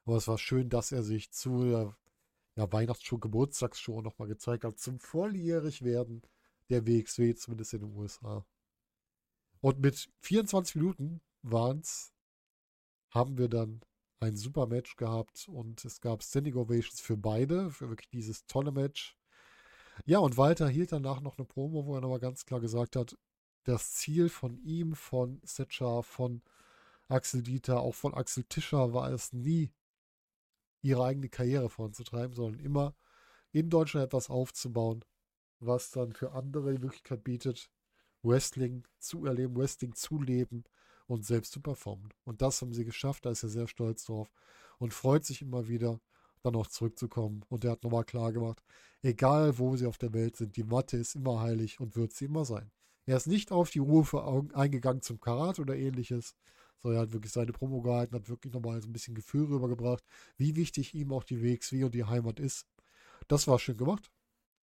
[0.06, 1.98] Aber es war schön, dass er sich zu der
[2.56, 6.24] ja, Weihnachtsshow, Geburtstagsshow nochmal gezeigt hat, zum volljährig werden
[6.70, 8.46] der WXW, zumindest in den USA.
[9.62, 12.12] Und mit 24 Minuten waren es
[13.12, 13.82] haben wir dann
[14.20, 18.72] ein super Match gehabt und es gab Standing Ovations für beide, für wirklich dieses tolle
[18.72, 19.18] Match.
[20.06, 23.18] Ja, und Walter hielt danach noch eine Promo, wo er nochmal ganz klar gesagt hat,
[23.64, 26.42] das Ziel von ihm, von Setcher, von
[27.08, 29.72] Axel Dieter, auch von Axel Tischer war es nie,
[30.82, 32.96] ihre eigene Karriere voranzutreiben, sondern immer
[33.52, 35.04] in Deutschland etwas aufzubauen,
[35.60, 37.70] was dann für andere die Möglichkeit bietet,
[38.24, 40.64] Wrestling zu erleben, Wrestling zu leben
[41.12, 42.14] und selbst zu performen.
[42.24, 44.32] Und das haben sie geschafft, da ist er sehr stolz drauf
[44.80, 46.00] und freut sich immer wieder,
[46.42, 47.44] dann auch zurückzukommen.
[47.50, 48.64] Und er hat nochmal klar gemacht,
[49.02, 52.26] egal wo sie auf der Welt sind, die Matte ist immer heilig und wird sie
[52.26, 52.72] immer sein.
[53.06, 56.34] Er ist nicht auf die Rufe eingegangen zum Karat oder ähnliches,
[56.78, 60.06] sondern er hat wirklich seine Promo gehalten, hat wirklich nochmal so ein bisschen Gefühl rübergebracht,
[60.38, 62.68] wie wichtig ihm auch die WXW und die Heimat ist.
[63.28, 64.10] Das war schön gemacht.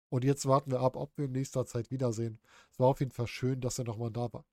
[0.09, 2.39] Und jetzt warten wir ab, ob wir in nächster Zeit wiedersehen.
[2.71, 4.45] Es war auf jeden Fall schön, dass er nochmal da war.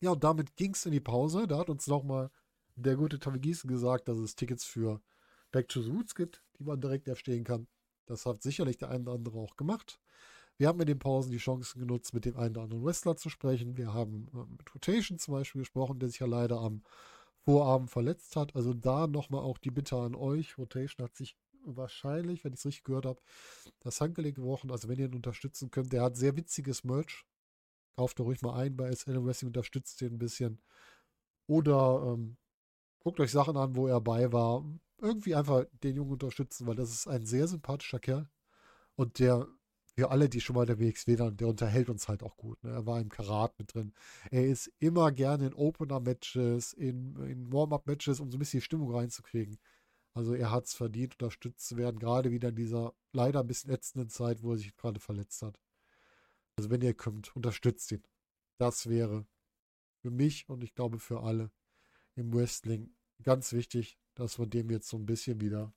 [0.00, 1.46] Ja, und damit ging es in die Pause.
[1.46, 2.30] Da hat uns nochmal
[2.76, 5.00] der gute Tommy Gießen gesagt, dass es Tickets für
[5.52, 7.66] Back to the Roots gibt, die man direkt erstehen kann.
[8.06, 10.00] Das hat sicherlich der eine oder andere auch gemacht.
[10.56, 13.30] Wir haben in den Pausen die Chance genutzt, mit dem einen oder anderen Wrestler zu
[13.30, 13.76] sprechen.
[13.76, 16.82] Wir haben äh, mit Rotation zum Beispiel gesprochen, der sich ja leider am
[17.44, 18.54] Vorabend verletzt hat.
[18.56, 20.58] Also da nochmal auch die Bitte an euch.
[20.58, 23.20] Rotation hat sich wahrscheinlich, wenn ich es richtig gehört habe,
[23.80, 24.70] das Handgelenk gebrochen.
[24.70, 27.24] Also wenn ihr ihn unterstützen könnt, der hat sehr witziges Merch.
[28.00, 30.58] Kauft doch ruhig mal ein bei SL Wrestling, unterstützt den ein bisschen.
[31.46, 32.38] Oder ähm,
[33.00, 34.64] guckt euch Sachen an, wo er bei war.
[35.02, 38.26] Irgendwie einfach den Jungen unterstützen, weil das ist ein sehr sympathischer Kerl.
[38.94, 39.46] Und der,
[39.96, 42.64] für alle, die schon mal der WXW waren, der unterhält uns halt auch gut.
[42.64, 42.70] Ne?
[42.70, 43.92] Er war im Karat mit drin.
[44.30, 48.94] Er ist immer gerne in Opener-Matches, in, in Warm-Up-Matches, um so ein bisschen die Stimmung
[48.94, 49.58] reinzukriegen.
[50.14, 53.70] Also er hat es verdient, unterstützt zu werden, gerade wieder in dieser leider ein bisschen
[53.70, 55.60] ätzenden Zeit, wo er sich gerade verletzt hat.
[56.60, 58.02] Also wenn ihr könnt, unterstützt ihn.
[58.58, 59.24] Das wäre
[60.02, 61.50] für mich und ich glaube für alle
[62.16, 62.90] im Wrestling
[63.22, 65.72] ganz wichtig, dass man dem jetzt so ein bisschen wieder,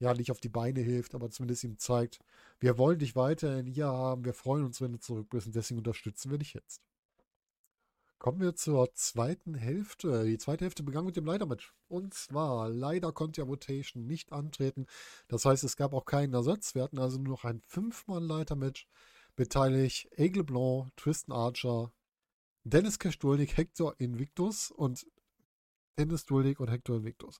[0.00, 2.18] ja, nicht auf die Beine hilft, aber zumindest ihm zeigt,
[2.58, 5.78] wir wollen dich weiterhin hier haben, wir freuen uns, wenn du zurück bist und deswegen
[5.78, 6.82] unterstützen wir dich jetzt.
[8.18, 10.24] Kommen wir zur zweiten Hälfte.
[10.24, 11.72] Die zweite Hälfte begann mit dem Leitermatch.
[11.86, 14.86] Und zwar, leider konnte ja Rotation nicht antreten.
[15.28, 16.74] Das heißt, es gab auch keinen Ersatz.
[16.74, 18.88] Wir hatten also nur noch ein Fünfmann-Leitermatch
[19.36, 21.92] beteiligt Aigle Blanc, Tristan Archer,
[22.64, 25.06] Dennis Kestulnik, Hector Invictus und
[25.98, 27.38] Dennis Dulnik und Hector Invictus.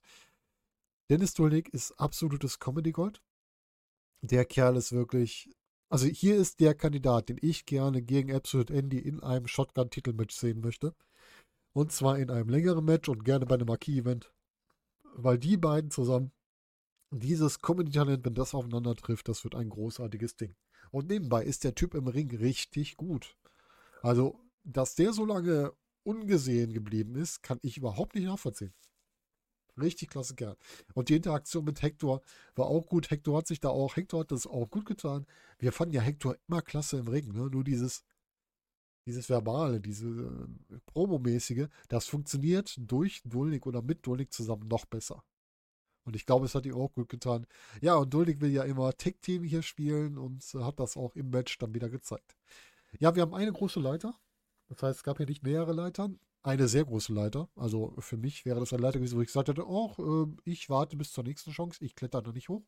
[1.09, 3.21] Dennis Dulnik ist absolutes Comedy-Gold.
[4.21, 5.49] Der Kerl ist wirklich.
[5.89, 10.59] Also hier ist der Kandidat, den ich gerne gegen Absolute Andy in einem Shotgun-Titelmatch sehen
[10.59, 10.93] möchte.
[11.73, 14.33] Und zwar in einem längeren Match und gerne bei einem Marquis-Event.
[15.13, 16.31] Weil die beiden zusammen,
[17.11, 20.55] dieses Comedy-Talent, wenn das aufeinander trifft, das wird ein großartiges Ding.
[20.91, 23.35] Und nebenbei ist der Typ im Ring richtig gut.
[24.01, 25.73] Also, dass der so lange
[26.03, 28.73] ungesehen geblieben ist, kann ich überhaupt nicht nachvollziehen.
[29.79, 30.57] Richtig klasse Kerl.
[30.93, 32.21] Und die Interaktion mit Hector
[32.55, 33.11] war auch gut.
[33.11, 35.25] Hector hat sich da auch, Hector hat das auch gut getan.
[35.59, 37.49] Wir fanden ja Hector immer klasse im Ring, ne?
[37.49, 38.03] Nur dieses,
[39.05, 45.23] dieses Verbale, diese äh, Promomäßige, das funktioniert durch Dulnik oder mit Dulnik zusammen noch besser.
[46.07, 47.45] Und ich glaube, es hat ihm auch gut getan.
[47.81, 51.57] Ja, und Duldig will ja immer Tech-Team hier spielen und hat das auch im Match
[51.57, 52.37] dann wieder gezeigt.
[52.97, 54.15] Ja, wir haben eine große Leiter.
[54.69, 56.17] Das heißt, es gab hier nicht mehrere Leitern.
[56.43, 57.49] Eine sehr große Leiter.
[57.57, 60.69] Also für mich wäre das eine Leiter gewesen, wo ich gesagt hätte, oh, äh, ich
[60.69, 61.83] warte bis zur nächsten Chance.
[61.83, 62.63] Ich kletter da nicht hoch.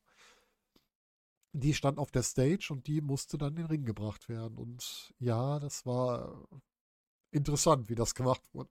[1.53, 4.57] die stand auf der Stage und die musste dann in den Ring gebracht werden.
[4.57, 6.47] Und ja, das war
[7.31, 8.69] interessant, wie das gemacht wurde.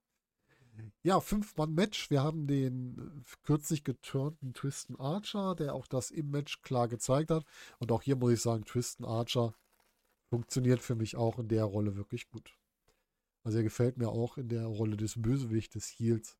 [1.02, 2.10] Ja, Fünf-Mann-Match.
[2.10, 7.44] Wir haben den kürzlich geturnten Tristan Archer, der auch das im Match klar gezeigt hat.
[7.78, 9.54] Und auch hier muss ich sagen, Tristan Archer
[10.30, 12.58] funktioniert für mich auch in der Rolle wirklich gut.
[13.44, 16.36] Also er gefällt mir auch in der Rolle des Bösewichtes Heels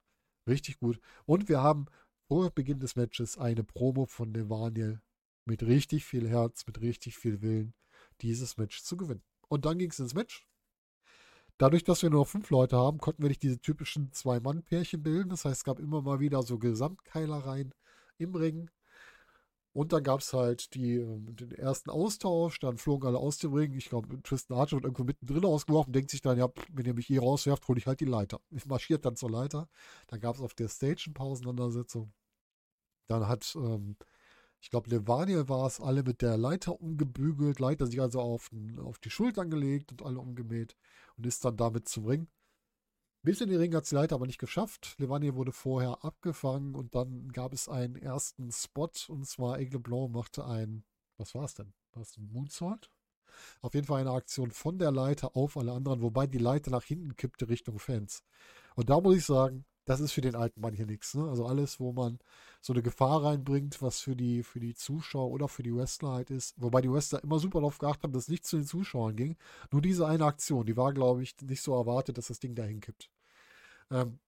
[0.47, 1.01] richtig gut.
[1.25, 1.87] Und wir haben
[2.27, 5.01] vor Beginn des Matches eine Promo von Nevaniel
[5.45, 7.75] mit richtig viel Herz, mit richtig viel Willen,
[8.21, 9.23] dieses Match zu gewinnen.
[9.49, 10.48] Und dann ging es ins Match.
[11.59, 15.31] Dadurch, dass wir nur fünf Leute haben, konnten wir nicht diese typischen Zwei-Mann-Pärchen bilden.
[15.31, 17.75] Das heißt, es gab immer mal wieder so Gesamtkeilereien
[18.19, 18.71] im Ring.
[19.73, 23.53] Und dann gab es halt die, ähm, den ersten Austausch, dann flogen alle aus dem
[23.53, 23.75] Ring.
[23.75, 27.07] Ich glaube, Tristan Archer wird irgendwo mittendrin ausgeworfen, denkt sich dann, ja, wenn ihr mich
[27.07, 28.41] hier rauswerft, hole ich halt die Leiter.
[28.51, 29.69] Ich marschiert dann zur Leiter.
[30.09, 32.13] Dann gab es auf der Stage eine Pausenandersetzung.
[33.07, 33.97] Dann hat ähm,
[34.61, 38.99] ich glaube, Levaniel war es, alle mit der Leiter umgebügelt, Leiter sich also auf, auf
[38.99, 40.77] die Schultern gelegt und alle umgemäht
[41.17, 42.29] und ist dann damit zum Ring.
[43.23, 44.95] Bis in den Ring hat es die Leiter aber nicht geschafft.
[44.99, 50.13] Levaniel wurde vorher abgefangen und dann gab es einen ersten Spot und zwar Aigle Blanc
[50.13, 50.85] machte ein,
[51.17, 51.73] was war es denn?
[51.93, 52.91] War es ein Moonsault?
[53.61, 56.85] Auf jeden Fall eine Aktion von der Leiter auf alle anderen, wobei die Leiter nach
[56.85, 58.25] hinten kippte Richtung Fans.
[58.75, 61.15] Und da muss ich sagen, das ist für den alten Mann hier nichts.
[61.15, 61.29] Ne?
[61.29, 62.19] Also alles, wo man
[62.61, 66.31] so eine Gefahr reinbringt, was für die, für die Zuschauer oder für die Wrestler halt
[66.31, 66.55] ist.
[66.59, 69.37] Wobei die Wrestler immer super darauf geachtet haben, dass es nicht zu den Zuschauern ging.
[69.73, 72.81] Nur diese eine Aktion, die war, glaube ich, nicht so erwartet, dass das Ding dahin
[72.81, 73.11] kippt.
[73.91, 74.19] Ähm,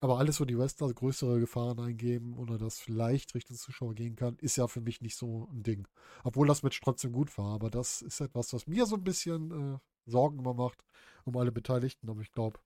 [0.00, 4.36] aber alles, wo die Wrestler größere Gefahren eingeben oder das vielleicht Richtung Zuschauer gehen kann,
[4.36, 5.86] ist ja für mich nicht so ein Ding.
[6.24, 7.54] Obwohl das Match trotzdem gut war.
[7.54, 10.82] Aber das ist etwas, was mir so ein bisschen äh, Sorgen immer macht
[11.24, 12.08] um alle Beteiligten.
[12.08, 12.58] Aber ich glaube,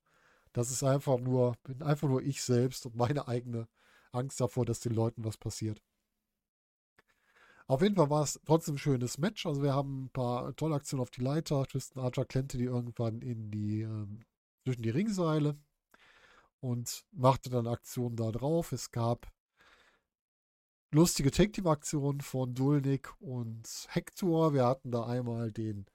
[0.55, 3.69] das ist einfach nur, bin einfach nur ich selbst und meine eigene
[4.13, 5.83] Angst davor, dass den Leuten was passiert.
[7.67, 9.47] Auf jeden Fall war es trotzdem ein schönes Match.
[9.47, 11.67] Also wir haben ein paar tolle Aktionen auf die Leiter.
[11.67, 14.21] Tristan Archer klemmte die irgendwann in die, ähm,
[14.65, 15.57] zwischen die Ringseile
[16.61, 18.71] und machte dann Aktionen da drauf.
[18.71, 19.33] Es gab
[20.93, 24.55] lustige Take-Team-Aktionen von Dulnik und Hector.
[24.55, 25.87] Wir hatten da einmal den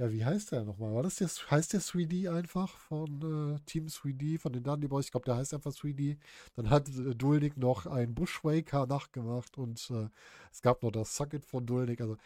[0.00, 0.94] ja, wie heißt der nochmal?
[0.94, 5.04] War das der, heißt der 3D einfach von äh, Team 3D, von den Dundee Boys?
[5.04, 6.16] Ich glaube, der heißt einfach 3D.
[6.54, 10.08] Dann hat äh, Dulnik noch einen Bushwaker nachgemacht und äh,
[10.50, 12.00] es gab noch das Sucket von Dulnik.
[12.00, 12.16] Also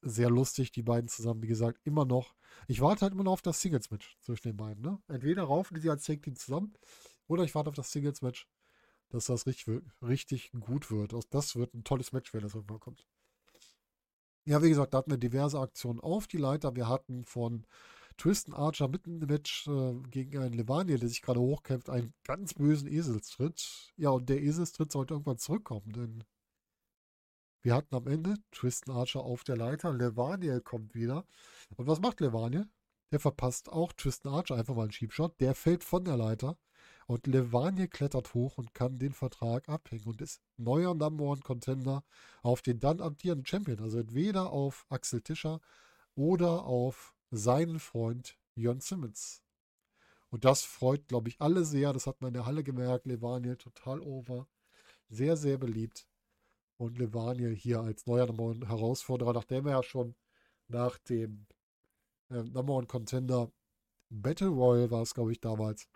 [0.00, 2.34] sehr lustig, die beiden zusammen, wie gesagt, immer noch.
[2.66, 4.82] Ich warte halt immer noch auf das Singles-Match zwischen den beiden.
[4.82, 4.98] Ne?
[5.08, 6.72] Entweder raufen die als Tag Team zusammen
[7.26, 8.48] oder ich warte auf das Singles-Match,
[9.10, 11.14] dass das richtig, richtig gut wird.
[11.28, 13.06] Das wird ein tolles Match, wenn das irgendwann kommt.
[14.48, 16.74] Ja, wie gesagt, da hatten wir diverse Aktionen auf die Leiter.
[16.74, 17.66] Wir hatten von
[18.16, 22.54] Tristan Archer mitten im Match äh, gegen einen Levanier, der sich gerade hochkämpft, einen ganz
[22.54, 23.92] bösen Eselstritt.
[23.96, 26.24] Ja, und der Eselstritt sollte irgendwann zurückkommen, denn
[27.60, 29.92] wir hatten am Ende Tristan Archer auf der Leiter.
[29.92, 31.26] Levaniel kommt wieder.
[31.76, 32.70] Und was macht Levaniel?
[33.12, 35.38] Der verpasst auch Tristan Archer einfach mal einen Schiebshot.
[35.40, 36.56] Der fällt von der Leiter.
[37.08, 42.04] Und Levanier klettert hoch und kann den Vertrag abhängen und ist neuer Number One Contender
[42.42, 43.80] auf den dann amtierenden Champion.
[43.80, 45.60] Also entweder auf Axel Tischer
[46.14, 49.42] oder auf seinen Freund Jörn Simmons.
[50.28, 51.94] Und das freut, glaube ich, alle sehr.
[51.94, 53.06] Das hat man in der Halle gemerkt.
[53.06, 54.46] Levaniel total over.
[55.08, 56.06] Sehr, sehr beliebt.
[56.76, 60.14] Und Levaniel hier als neuer Number One Herausforderer, nachdem er ja schon
[60.68, 61.46] nach dem
[62.28, 63.50] äh, Number One Contender
[64.10, 65.88] Battle Royal war es, glaube ich, damals,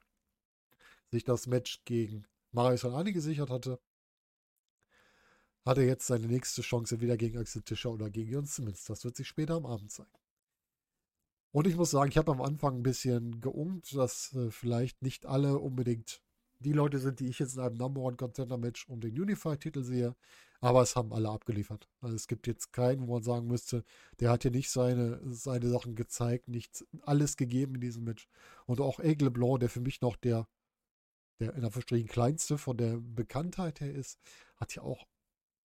[1.12, 3.78] sich das Match gegen Marius Anani gesichert hatte,
[5.64, 8.84] hat er jetzt seine nächste Chance wieder gegen Axel Tischer oder gegen Jörn Simmons.
[8.84, 10.10] Das wird sich später am Abend zeigen.
[11.52, 15.26] Und ich muss sagen, ich habe am Anfang ein bisschen geungt, dass äh, vielleicht nicht
[15.26, 16.22] alle unbedingt
[16.60, 19.82] die Leute sind, die ich jetzt in einem Number One Contender Match um den Unified-Titel
[19.82, 20.16] sehe.
[20.60, 21.88] Aber es haben alle abgeliefert.
[22.00, 23.84] Also es gibt jetzt keinen, wo man sagen müsste,
[24.20, 28.28] der hat hier nicht seine, seine Sachen gezeigt, nicht alles gegeben in diesem Match.
[28.66, 30.46] Und auch Aigle Blanc, der für mich noch der
[31.42, 34.18] der in Anführungsstrichen kleinste von der Bekanntheit her ist,
[34.56, 35.06] hat ja auch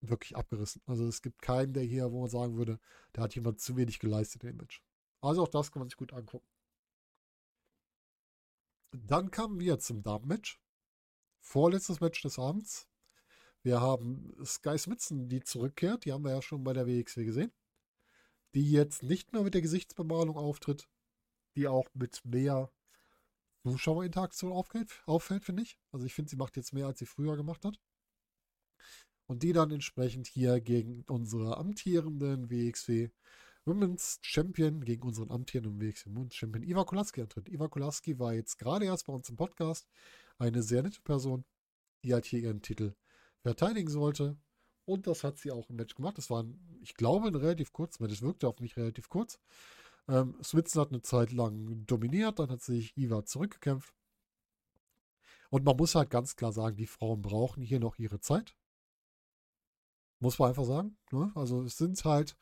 [0.02, 0.82] wirklich abgerissen.
[0.86, 2.80] Also es gibt keinen, der hier, wo man sagen würde,
[3.16, 4.82] der hat jemand zu wenig geleistet im Match.
[5.22, 6.48] Also auch das kann man sich gut angucken.
[8.92, 10.60] Dann kamen wir zum Damen-Match.
[11.40, 12.88] Vorletztes Match des Abends.
[13.62, 16.06] Wir haben Sky Smithson, die zurückkehrt.
[16.06, 17.52] Die haben wir ja schon bei der WXW gesehen.
[18.56, 20.88] Die jetzt nicht mehr mit der Gesichtsbemalung auftritt.
[21.56, 22.72] Die auch mit mehr
[23.64, 25.80] Zuschauerinteraktion auffällt, auffällt finde ich.
[25.92, 27.80] Also ich finde, sie macht jetzt mehr, als sie früher gemacht hat.
[29.28, 33.10] Und die dann entsprechend hier gegen unsere amtierenden WXW
[33.66, 37.50] Women's Champion, gegen unseren amtierenden WXW Women's Champion Iva Kolaski antritt.
[37.50, 39.90] Iva Kolaski war jetzt gerade erst bei uns im Podcast
[40.38, 41.44] eine sehr nette Person,
[42.04, 42.96] die halt hier ihren Titel
[43.42, 44.38] verteidigen sollte.
[44.86, 46.18] Und das hat sie auch im Match gemacht.
[46.18, 48.14] Das war, ein, ich glaube, ein relativ kurzes Match.
[48.14, 49.38] Es wirkte auf mich relativ kurz.
[50.08, 53.94] Ähm, Switzen hat eine Zeit lang dominiert, dann hat sich Iva zurückgekämpft.
[55.50, 58.56] Und man muss halt ganz klar sagen, die Frauen brauchen hier noch ihre Zeit.
[60.20, 60.98] Muss man einfach sagen.
[61.12, 61.32] Ne?
[61.36, 62.36] Also es sind halt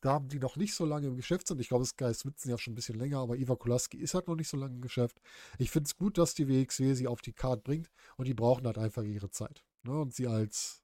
[0.00, 1.60] Damen, die noch nicht so lange im Geschäft sind.
[1.60, 4.34] Ich glaube, Sky Switzen ja schon ein bisschen länger, aber Iva Kulaski ist halt noch
[4.34, 5.20] nicht so lange im Geschäft.
[5.58, 8.66] Ich finde es gut, dass die WXW sie auf die Karte bringt und die brauchen
[8.66, 9.64] halt einfach ihre Zeit.
[9.84, 9.92] Ne?
[9.92, 10.82] Und sie als,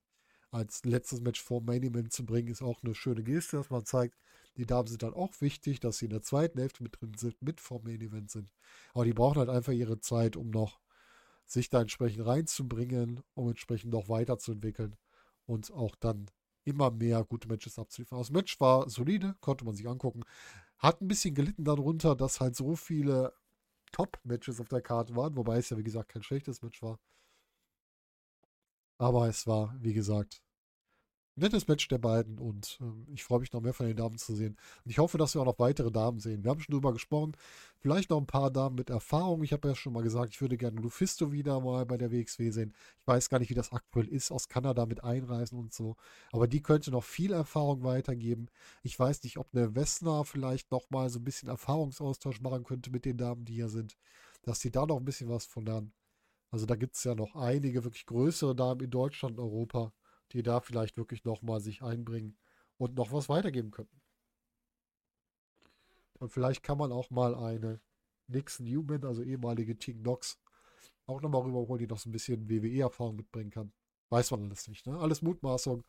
[0.51, 3.85] als letztes Match vor Main Event zu bringen, ist auch eine schöne Geste, dass man
[3.85, 4.17] zeigt,
[4.59, 7.41] die Damen sind dann auch wichtig, dass sie in der zweiten Hälfte mit drin sind,
[7.41, 8.51] mit vor Main Event sind.
[8.93, 10.81] Aber die brauchen halt einfach ihre Zeit, um noch
[11.47, 14.97] sich da entsprechend reinzubringen, um entsprechend noch weiterzuentwickeln
[15.47, 16.27] und auch dann
[16.65, 18.19] immer mehr gute Matches abzuliefern.
[18.19, 20.23] Das Match war solide, konnte man sich angucken.
[20.79, 23.33] Hat ein bisschen gelitten darunter, dass halt so viele
[23.93, 26.99] Top-Matches auf der Karte waren, wobei es ja, wie gesagt, kein schlechtes Match war.
[28.99, 30.43] Aber es war, wie gesagt,
[31.39, 34.35] nettes Match der beiden und äh, ich freue mich noch mehr von den Damen zu
[34.35, 34.57] sehen.
[34.85, 36.45] Und ich hoffe, dass wir auch noch weitere Damen sehen.
[36.45, 37.33] Wir haben schon drüber gesprochen.
[37.81, 39.43] Vielleicht noch ein paar Damen mit Erfahrung.
[39.43, 42.51] Ich habe ja schon mal gesagt, ich würde gerne Lufisto wieder mal bei der WXW
[42.51, 42.75] sehen.
[43.01, 45.97] Ich weiß gar nicht, wie das aktuell ist, aus Kanada mit einreisen und so.
[46.33, 48.49] Aber die könnte noch viel Erfahrung weitergeben.
[48.83, 52.91] Ich weiß nicht, ob eine Wessner vielleicht noch mal so ein bisschen Erfahrungsaustausch machen könnte
[52.91, 53.97] mit den Damen, die hier sind.
[54.43, 55.93] Dass die da noch ein bisschen was von lernen.
[56.51, 59.93] Also da gibt es ja noch einige wirklich größere Damen in Deutschland und Europa
[60.33, 62.37] die da vielleicht wirklich nochmal sich einbringen
[62.77, 64.01] und noch was weitergeben könnten.
[66.19, 67.81] Und vielleicht kann man auch mal eine
[68.27, 70.39] Nixon Newman, also ehemalige Team Knox,
[71.07, 73.73] auch nochmal rüberholen, die noch so ein bisschen WWE-Erfahrung mitbringen kann.
[74.11, 74.99] Weiß man alles nicht, ne?
[74.99, 75.85] Alles Mutmaßung.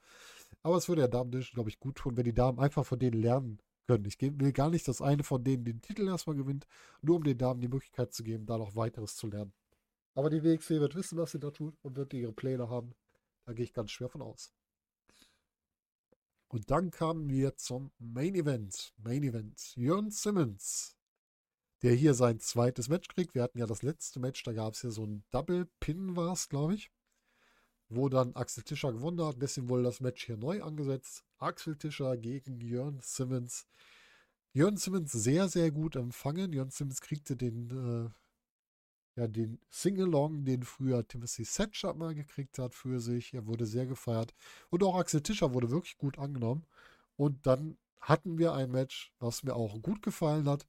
[0.61, 3.21] Aber es würde der Damen glaube ich, gut tun, wenn die Damen einfach von denen
[3.21, 4.05] lernen können.
[4.05, 6.67] Ich will gar nicht, dass eine von denen den Titel erstmal gewinnt,
[7.01, 9.53] nur um den Damen die Möglichkeit zu geben, da noch weiteres zu lernen.
[10.15, 12.93] Aber die WXW wird wissen, was sie da tut und wird ihre Pläne haben.
[13.49, 14.53] Da gehe ich ganz schwer von aus.
[16.49, 18.93] Und dann kamen wir zum Main Event.
[18.97, 19.75] Main Event.
[19.75, 20.95] Jörn Simmons,
[21.81, 23.33] der hier sein zweites Match kriegt.
[23.33, 26.33] Wir hatten ja das letzte Match, da gab es ja so ein Double Pin, war
[26.33, 26.91] es, glaube ich.
[27.87, 29.41] Wo dann Axel Tischer gewonnen hat.
[29.41, 31.25] Deswegen wurde das Match hier neu angesetzt.
[31.39, 33.65] Axel Tischer gegen Jörn Simmons.
[34.53, 36.53] Jörn Simmons sehr, sehr gut empfangen.
[36.53, 38.09] Jörn Simmons kriegte den äh,
[39.19, 43.33] ja, den Singalong, den früher Timothy Thatcher mal gekriegt hat für sich.
[43.33, 44.33] Er wurde sehr gefeiert.
[44.69, 46.65] Und auch Axel Tischer wurde wirklich gut angenommen.
[47.17, 50.65] Und dann hatten wir ein Match, was mir auch gut gefallen hat.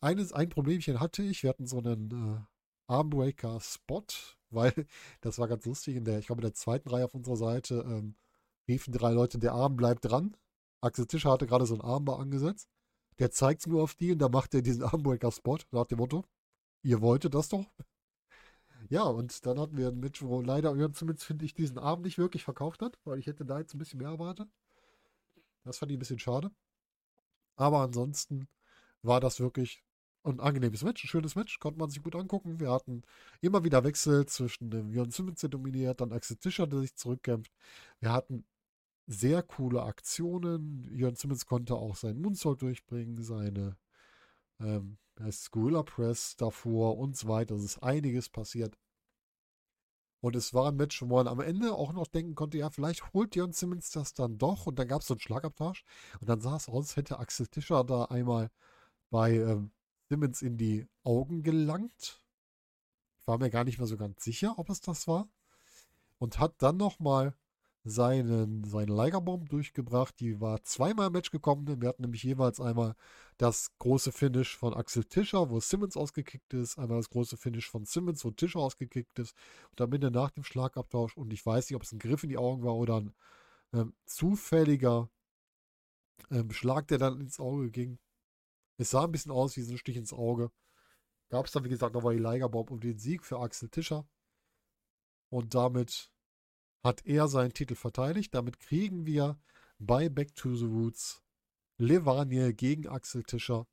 [0.00, 1.42] Eines, ein Problemchen hatte ich.
[1.42, 4.04] Wir hatten so einen äh, Armbreaker-Spot,
[4.50, 4.72] weil
[5.20, 5.96] das war ganz lustig.
[5.96, 8.14] In der, ich glaube, in der zweiten Reihe auf unserer Seite ähm,
[8.68, 10.36] riefen drei Leute, der Arm bleibt dran.
[10.80, 12.68] Axel Tischer hatte gerade so einen Armbar angesetzt.
[13.18, 16.24] Der zeigt es nur auf die und da macht er diesen Armbreaker-Spot nach dem Motto,
[16.82, 17.66] Ihr wolltet das doch?
[18.88, 22.04] Ja, und dann hatten wir ein Match, wo leider Jörn zumindest, finde ich, diesen Abend
[22.04, 24.48] nicht wirklich verkauft hat, weil ich hätte da jetzt ein bisschen mehr erwartet.
[25.64, 26.50] Das fand ich ein bisschen schade.
[27.56, 28.48] Aber ansonsten
[29.02, 29.84] war das wirklich
[30.24, 32.60] ein angenehmes Match, ein schönes Match, konnte man sich gut angucken.
[32.60, 33.02] Wir hatten
[33.40, 37.52] immer wieder Wechsel zwischen dem Jörn Simmons, der dominiert, dann Axel Tischer, der sich zurückkämpft.
[38.00, 38.44] Wir hatten
[39.06, 40.84] sehr coole Aktionen.
[40.94, 43.76] Jörn Simmons konnte auch seinen Moonsault durchbringen, seine
[44.60, 47.54] ähm, heißt Gorilla Press davor und so weiter.
[47.54, 48.78] Es ist einiges passiert.
[50.20, 53.12] Und es war ein Match, wo man am Ende auch noch denken konnte, ja, vielleicht
[53.12, 54.66] holt Jon Simmons das dann doch.
[54.66, 55.84] Und dann gab es so einen Schlagabtausch.
[56.20, 58.50] Und dann sah es aus, hätte Axel Tischer da einmal
[59.10, 59.70] bei ähm,
[60.08, 62.20] Simmons in die Augen gelangt.
[63.20, 65.28] Ich war mir gar nicht mehr so ganz sicher, ob es das war.
[66.18, 67.34] Und hat dann nochmal
[67.88, 70.18] seinen, seine Ligerbomb durchgebracht.
[70.20, 71.80] Die war zweimal im Match gekommen.
[71.80, 72.94] Wir hatten nämlich jeweils einmal
[73.36, 77.84] das große Finish von Axel Tischer, wo Simmons ausgekickt ist, einmal das große Finish von
[77.84, 79.34] Simmons, wo Tischer ausgekickt ist.
[79.70, 82.30] Und am Ende nach dem Schlagabtausch, und ich weiß nicht, ob es ein Griff in
[82.30, 83.14] die Augen war oder ein
[83.72, 85.10] ähm, zufälliger
[86.30, 87.98] ähm, Schlag, der dann ins Auge ging.
[88.76, 90.50] Es sah ein bisschen aus wie so ein Stich ins Auge.
[91.30, 94.06] Gab es dann, wie gesagt, nochmal die Ligerbomb um den Sieg für Axel Tischer.
[95.30, 96.10] Und damit
[96.82, 98.34] hat er seinen Titel verteidigt.
[98.34, 99.38] Damit kriegen wir
[99.78, 101.22] bei Back to the Roots
[101.78, 103.66] Levaniel gegen Axel Tischer.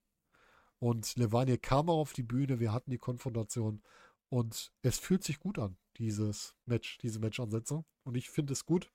[0.79, 3.81] Und Levaniel kam auf die Bühne, wir hatten die Konfrontation.
[4.29, 7.85] Und es fühlt sich gut an, dieses Match, diese Matchansetzung.
[8.03, 8.91] Und ich finde es gut,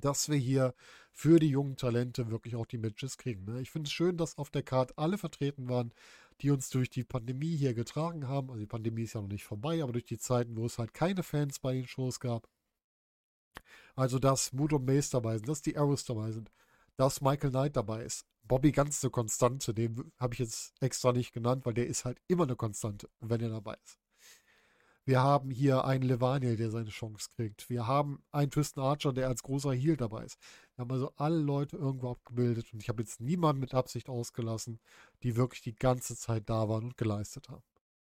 [0.00, 0.74] dass wir hier
[1.12, 3.44] für die jungen Talente wirklich auch die Matches kriegen.
[3.44, 3.60] Ne?
[3.60, 5.92] Ich finde es schön, dass auf der Karte alle vertreten waren,
[6.40, 8.50] die uns durch die Pandemie hier getragen haben.
[8.50, 10.94] Also die Pandemie ist ja noch nicht vorbei, aber durch die Zeiten, wo es halt
[10.94, 12.48] keine Fans bei den Shows gab,
[13.96, 16.50] also, dass Mood und Mace dabei sind, dass die Arrows dabei sind,
[16.96, 18.24] dass Michael Knight dabei ist.
[18.44, 22.18] Bobby ganz eine Konstante, den habe ich jetzt extra nicht genannt, weil der ist halt
[22.26, 23.98] immer eine Konstante, wenn er dabei ist.
[25.04, 27.70] Wir haben hier einen Levaniel, der seine Chance kriegt.
[27.70, 30.38] Wir haben einen Tristan Archer, der als großer Heal dabei ist.
[30.76, 34.78] Wir haben also alle Leute irgendwo abgebildet und ich habe jetzt niemanden mit Absicht ausgelassen,
[35.22, 37.64] die wirklich die ganze Zeit da waren und geleistet haben.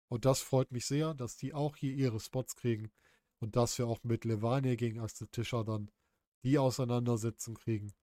[0.08, 2.92] Und das freut mich sehr, dass die auch hier ihre Spots kriegen
[3.40, 5.92] und dass wir auch mit Levaniel gegen Axel Tischer dann
[6.44, 7.94] die Auseinandersetzung kriegen,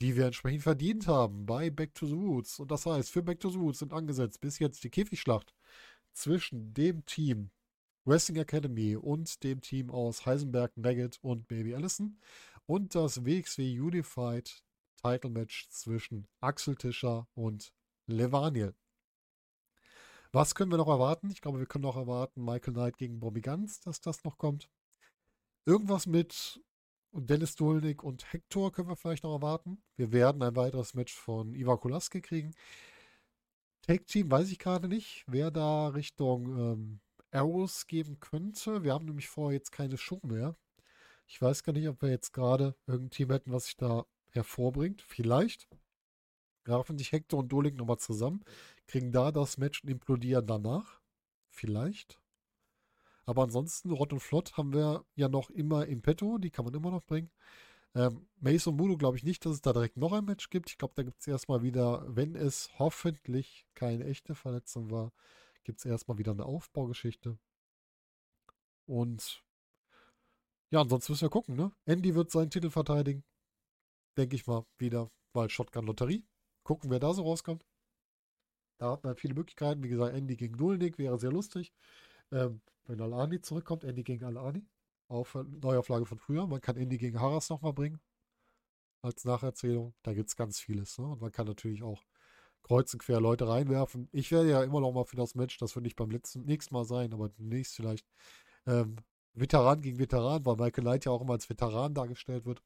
[0.00, 2.58] die wir entsprechend verdient haben bei Back to the Roots.
[2.58, 5.54] Und das heißt, für Back to the Roots sind angesetzt bis jetzt die Käfigschlacht
[6.12, 7.50] zwischen dem Team
[8.04, 12.18] Wrestling Academy und dem Team aus Heisenberg, Maggot und Baby Allison
[12.66, 14.62] und das WXW Unified
[14.96, 17.72] Title Match zwischen Axel Tischer und
[18.06, 18.74] Levaniel.
[20.32, 21.30] Was können wir noch erwarten?
[21.30, 24.70] Ich glaube, wir können noch erwarten, Michael Knight gegen Bobby Guns, dass das noch kommt.
[25.66, 26.62] Irgendwas mit
[27.12, 29.82] Dennis Dolnik und Hector können wir vielleicht noch erwarten.
[29.96, 32.52] Wir werden ein weiteres Match von Iva Kulaski kriegen.
[33.82, 37.00] Take Team weiß ich gerade nicht, wer da Richtung ähm,
[37.32, 38.84] Arrows geben könnte.
[38.84, 40.54] Wir haben nämlich vorher jetzt keine Show mehr.
[41.26, 45.02] Ich weiß gar nicht, ob wir jetzt gerade irgendein Team hätten, was sich da hervorbringt.
[45.02, 45.68] Vielleicht
[46.64, 48.44] grafen sich Hector und Dolik nochmal zusammen,
[48.90, 51.00] kriegen da das Match und implodieren danach.
[51.48, 52.20] Vielleicht.
[53.24, 56.74] Aber ansonsten, Rott und Flott haben wir ja noch immer in petto, die kann man
[56.74, 57.30] immer noch bringen.
[57.94, 60.70] Ähm, Mace und Mudo glaube ich nicht, dass es da direkt noch ein Match gibt.
[60.70, 65.12] Ich glaube, da gibt es erstmal wieder, wenn es hoffentlich keine echte Verletzung war,
[65.62, 67.38] gibt es erstmal wieder eine Aufbaugeschichte.
[68.86, 69.44] Und
[70.70, 71.72] ja, ansonsten müssen wir gucken, ne?
[71.84, 73.22] Andy wird seinen Titel verteidigen.
[74.16, 76.26] Denke ich mal wieder, weil Shotgun-Lotterie.
[76.64, 77.64] Gucken, wer da so rauskommt.
[78.80, 79.82] Da hat man viele Möglichkeiten.
[79.82, 81.74] Wie gesagt, Andy gegen Nullnick wäre sehr lustig.
[82.32, 84.66] Ähm, wenn Alani zurückkommt, Andy gegen Alani
[85.08, 86.46] auf Neuauflage von früher.
[86.46, 88.00] Man kann Indy gegen Haras nochmal bringen.
[89.02, 89.92] Als Nacherzählung.
[90.02, 90.98] Da gibt es ganz vieles.
[90.98, 91.06] Ne?
[91.06, 92.02] Und man kann natürlich auch
[92.62, 94.08] kreuz und quer Leute reinwerfen.
[94.12, 96.74] Ich werde ja immer noch mal für das Match, das wird nicht beim letzten, nächsten
[96.74, 98.06] Mal sein, aber demnächst vielleicht
[98.66, 98.96] ähm,
[99.34, 102.62] Veteran gegen Veteran, weil Michael Knight ja auch immer als Veteran dargestellt wird,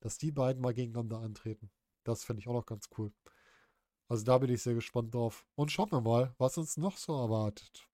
[0.00, 1.70] dass die beiden mal gegeneinander antreten.
[2.04, 3.12] Das finde ich auch noch ganz cool.
[4.08, 5.46] Also da bin ich sehr gespannt drauf.
[5.54, 7.88] Und schauen wir mal, was uns noch so erwartet.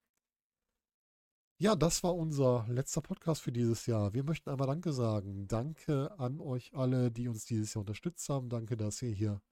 [1.58, 4.14] Ja, das war unser letzter Podcast für dieses Jahr.
[4.14, 5.46] Wir möchten einmal Danke sagen.
[5.46, 8.48] Danke an euch alle, die uns dieses Jahr unterstützt haben.
[8.48, 9.42] Danke, dass ihr hier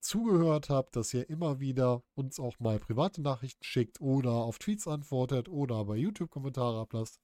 [0.00, 4.88] zugehört habt, dass ihr immer wieder uns auch mal private Nachrichten schickt oder auf Tweets
[4.88, 7.20] antwortet oder bei YouTube Kommentare ablasst.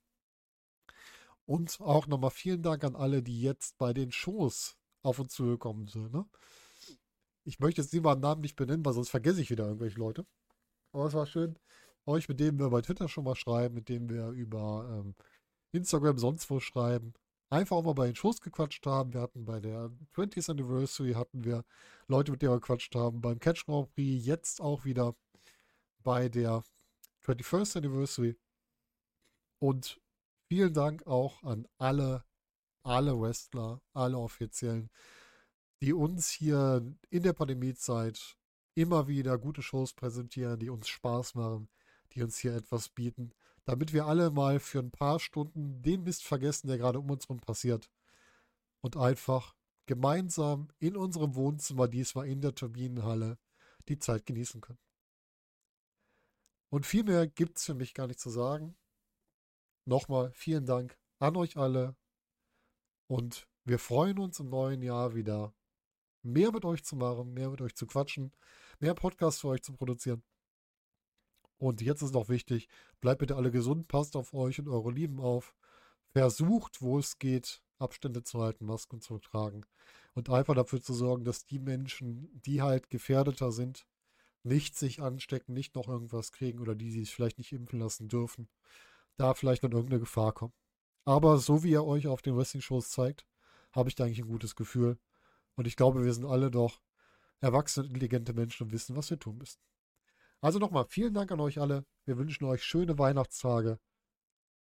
[1.44, 5.88] Und auch nochmal vielen Dank an alle, die jetzt bei den Shows auf uns zugekommen
[5.88, 6.12] sind.
[6.12, 6.24] Ne?
[7.44, 10.26] Ich möchte jetzt niemanden Namen nicht benennen, weil sonst vergesse ich wieder irgendwelche Leute.
[10.92, 11.58] Aber es war schön,
[12.06, 15.14] euch, mit dem wir bei Twitter schon mal schreiben, mit dem wir über ähm,
[15.72, 17.14] Instagram sonst wo schreiben.
[17.50, 19.12] Einfach auch mal bei den Shows gequatscht haben.
[19.12, 21.64] Wir hatten bei der 20th Anniversary hatten wir
[22.08, 23.20] Leute, mit denen wir gequatscht haben.
[23.20, 25.14] Beim Catch Grand Prix jetzt auch wieder
[26.02, 26.64] bei der
[27.26, 28.38] 21st Anniversary.
[29.58, 30.00] Und
[30.48, 32.24] vielen Dank auch an alle,
[32.82, 34.90] alle Wrestler, alle Offiziellen,
[35.82, 36.80] die uns hier
[37.10, 38.38] in der Pandemiezeit
[38.74, 41.68] immer wieder gute Shows präsentieren, die uns Spaß machen,
[42.12, 43.32] die uns hier etwas bieten,
[43.64, 47.24] damit wir alle mal für ein paar Stunden den Mist vergessen, der gerade um uns
[47.24, 47.90] herum passiert.
[48.80, 49.56] Und einfach
[49.86, 53.36] gemeinsam in unserem Wohnzimmer, diesmal in der Turbinenhalle,
[53.88, 54.78] die Zeit genießen können.
[56.70, 58.76] Und viel mehr gibt es für mich gar nicht zu sagen.
[59.84, 61.96] Nochmal vielen Dank an euch alle.
[63.08, 65.52] Und wir freuen uns im neuen Jahr wieder
[66.22, 68.32] mehr mit euch zu machen, mehr mit euch zu quatschen,
[68.80, 70.22] mehr Podcasts für euch zu produzieren.
[71.58, 72.68] Und jetzt ist noch wichtig,
[73.00, 75.54] bleibt bitte alle gesund, passt auf euch und eure Lieben auf.
[76.12, 79.64] Versucht, wo es geht, Abstände zu halten, Masken zu tragen.
[80.14, 83.86] Und einfach dafür zu sorgen, dass die Menschen, die halt gefährdeter sind,
[84.42, 88.48] nicht sich anstecken, nicht noch irgendwas kriegen oder die, sich vielleicht nicht impfen lassen dürfen,
[89.16, 90.52] da vielleicht noch irgendeine Gefahr kommen.
[91.04, 93.26] Aber so wie ihr euch auf den Wrestling-Shows zeigt,
[93.72, 94.98] habe ich da eigentlich ein gutes Gefühl.
[95.56, 96.80] Und ich glaube, wir sind alle doch
[97.40, 99.60] erwachsene, intelligente Menschen und wissen, was wir tun müssen.
[100.40, 101.84] Also nochmal vielen Dank an euch alle.
[102.04, 103.78] Wir wünschen euch schöne Weihnachtstage.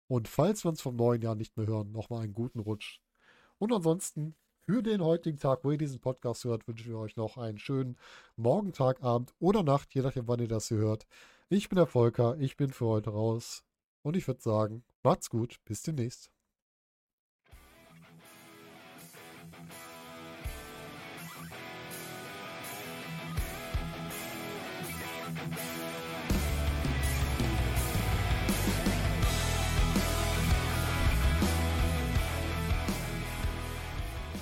[0.08, 3.00] Und falls wir uns vom neuen Jahr nicht mehr hören, nochmal einen guten Rutsch.
[3.58, 7.36] Und ansonsten, für den heutigen Tag, wo ihr diesen Podcast hört, wünschen wir euch noch
[7.36, 7.96] einen schönen
[8.36, 11.06] Morgen, Tag, Abend oder Nacht, je nachdem, wann ihr das hier hört.
[11.48, 13.64] Ich bin der Volker, ich bin für heute raus.
[14.02, 16.30] Und ich würde sagen, macht's gut, bis demnächst.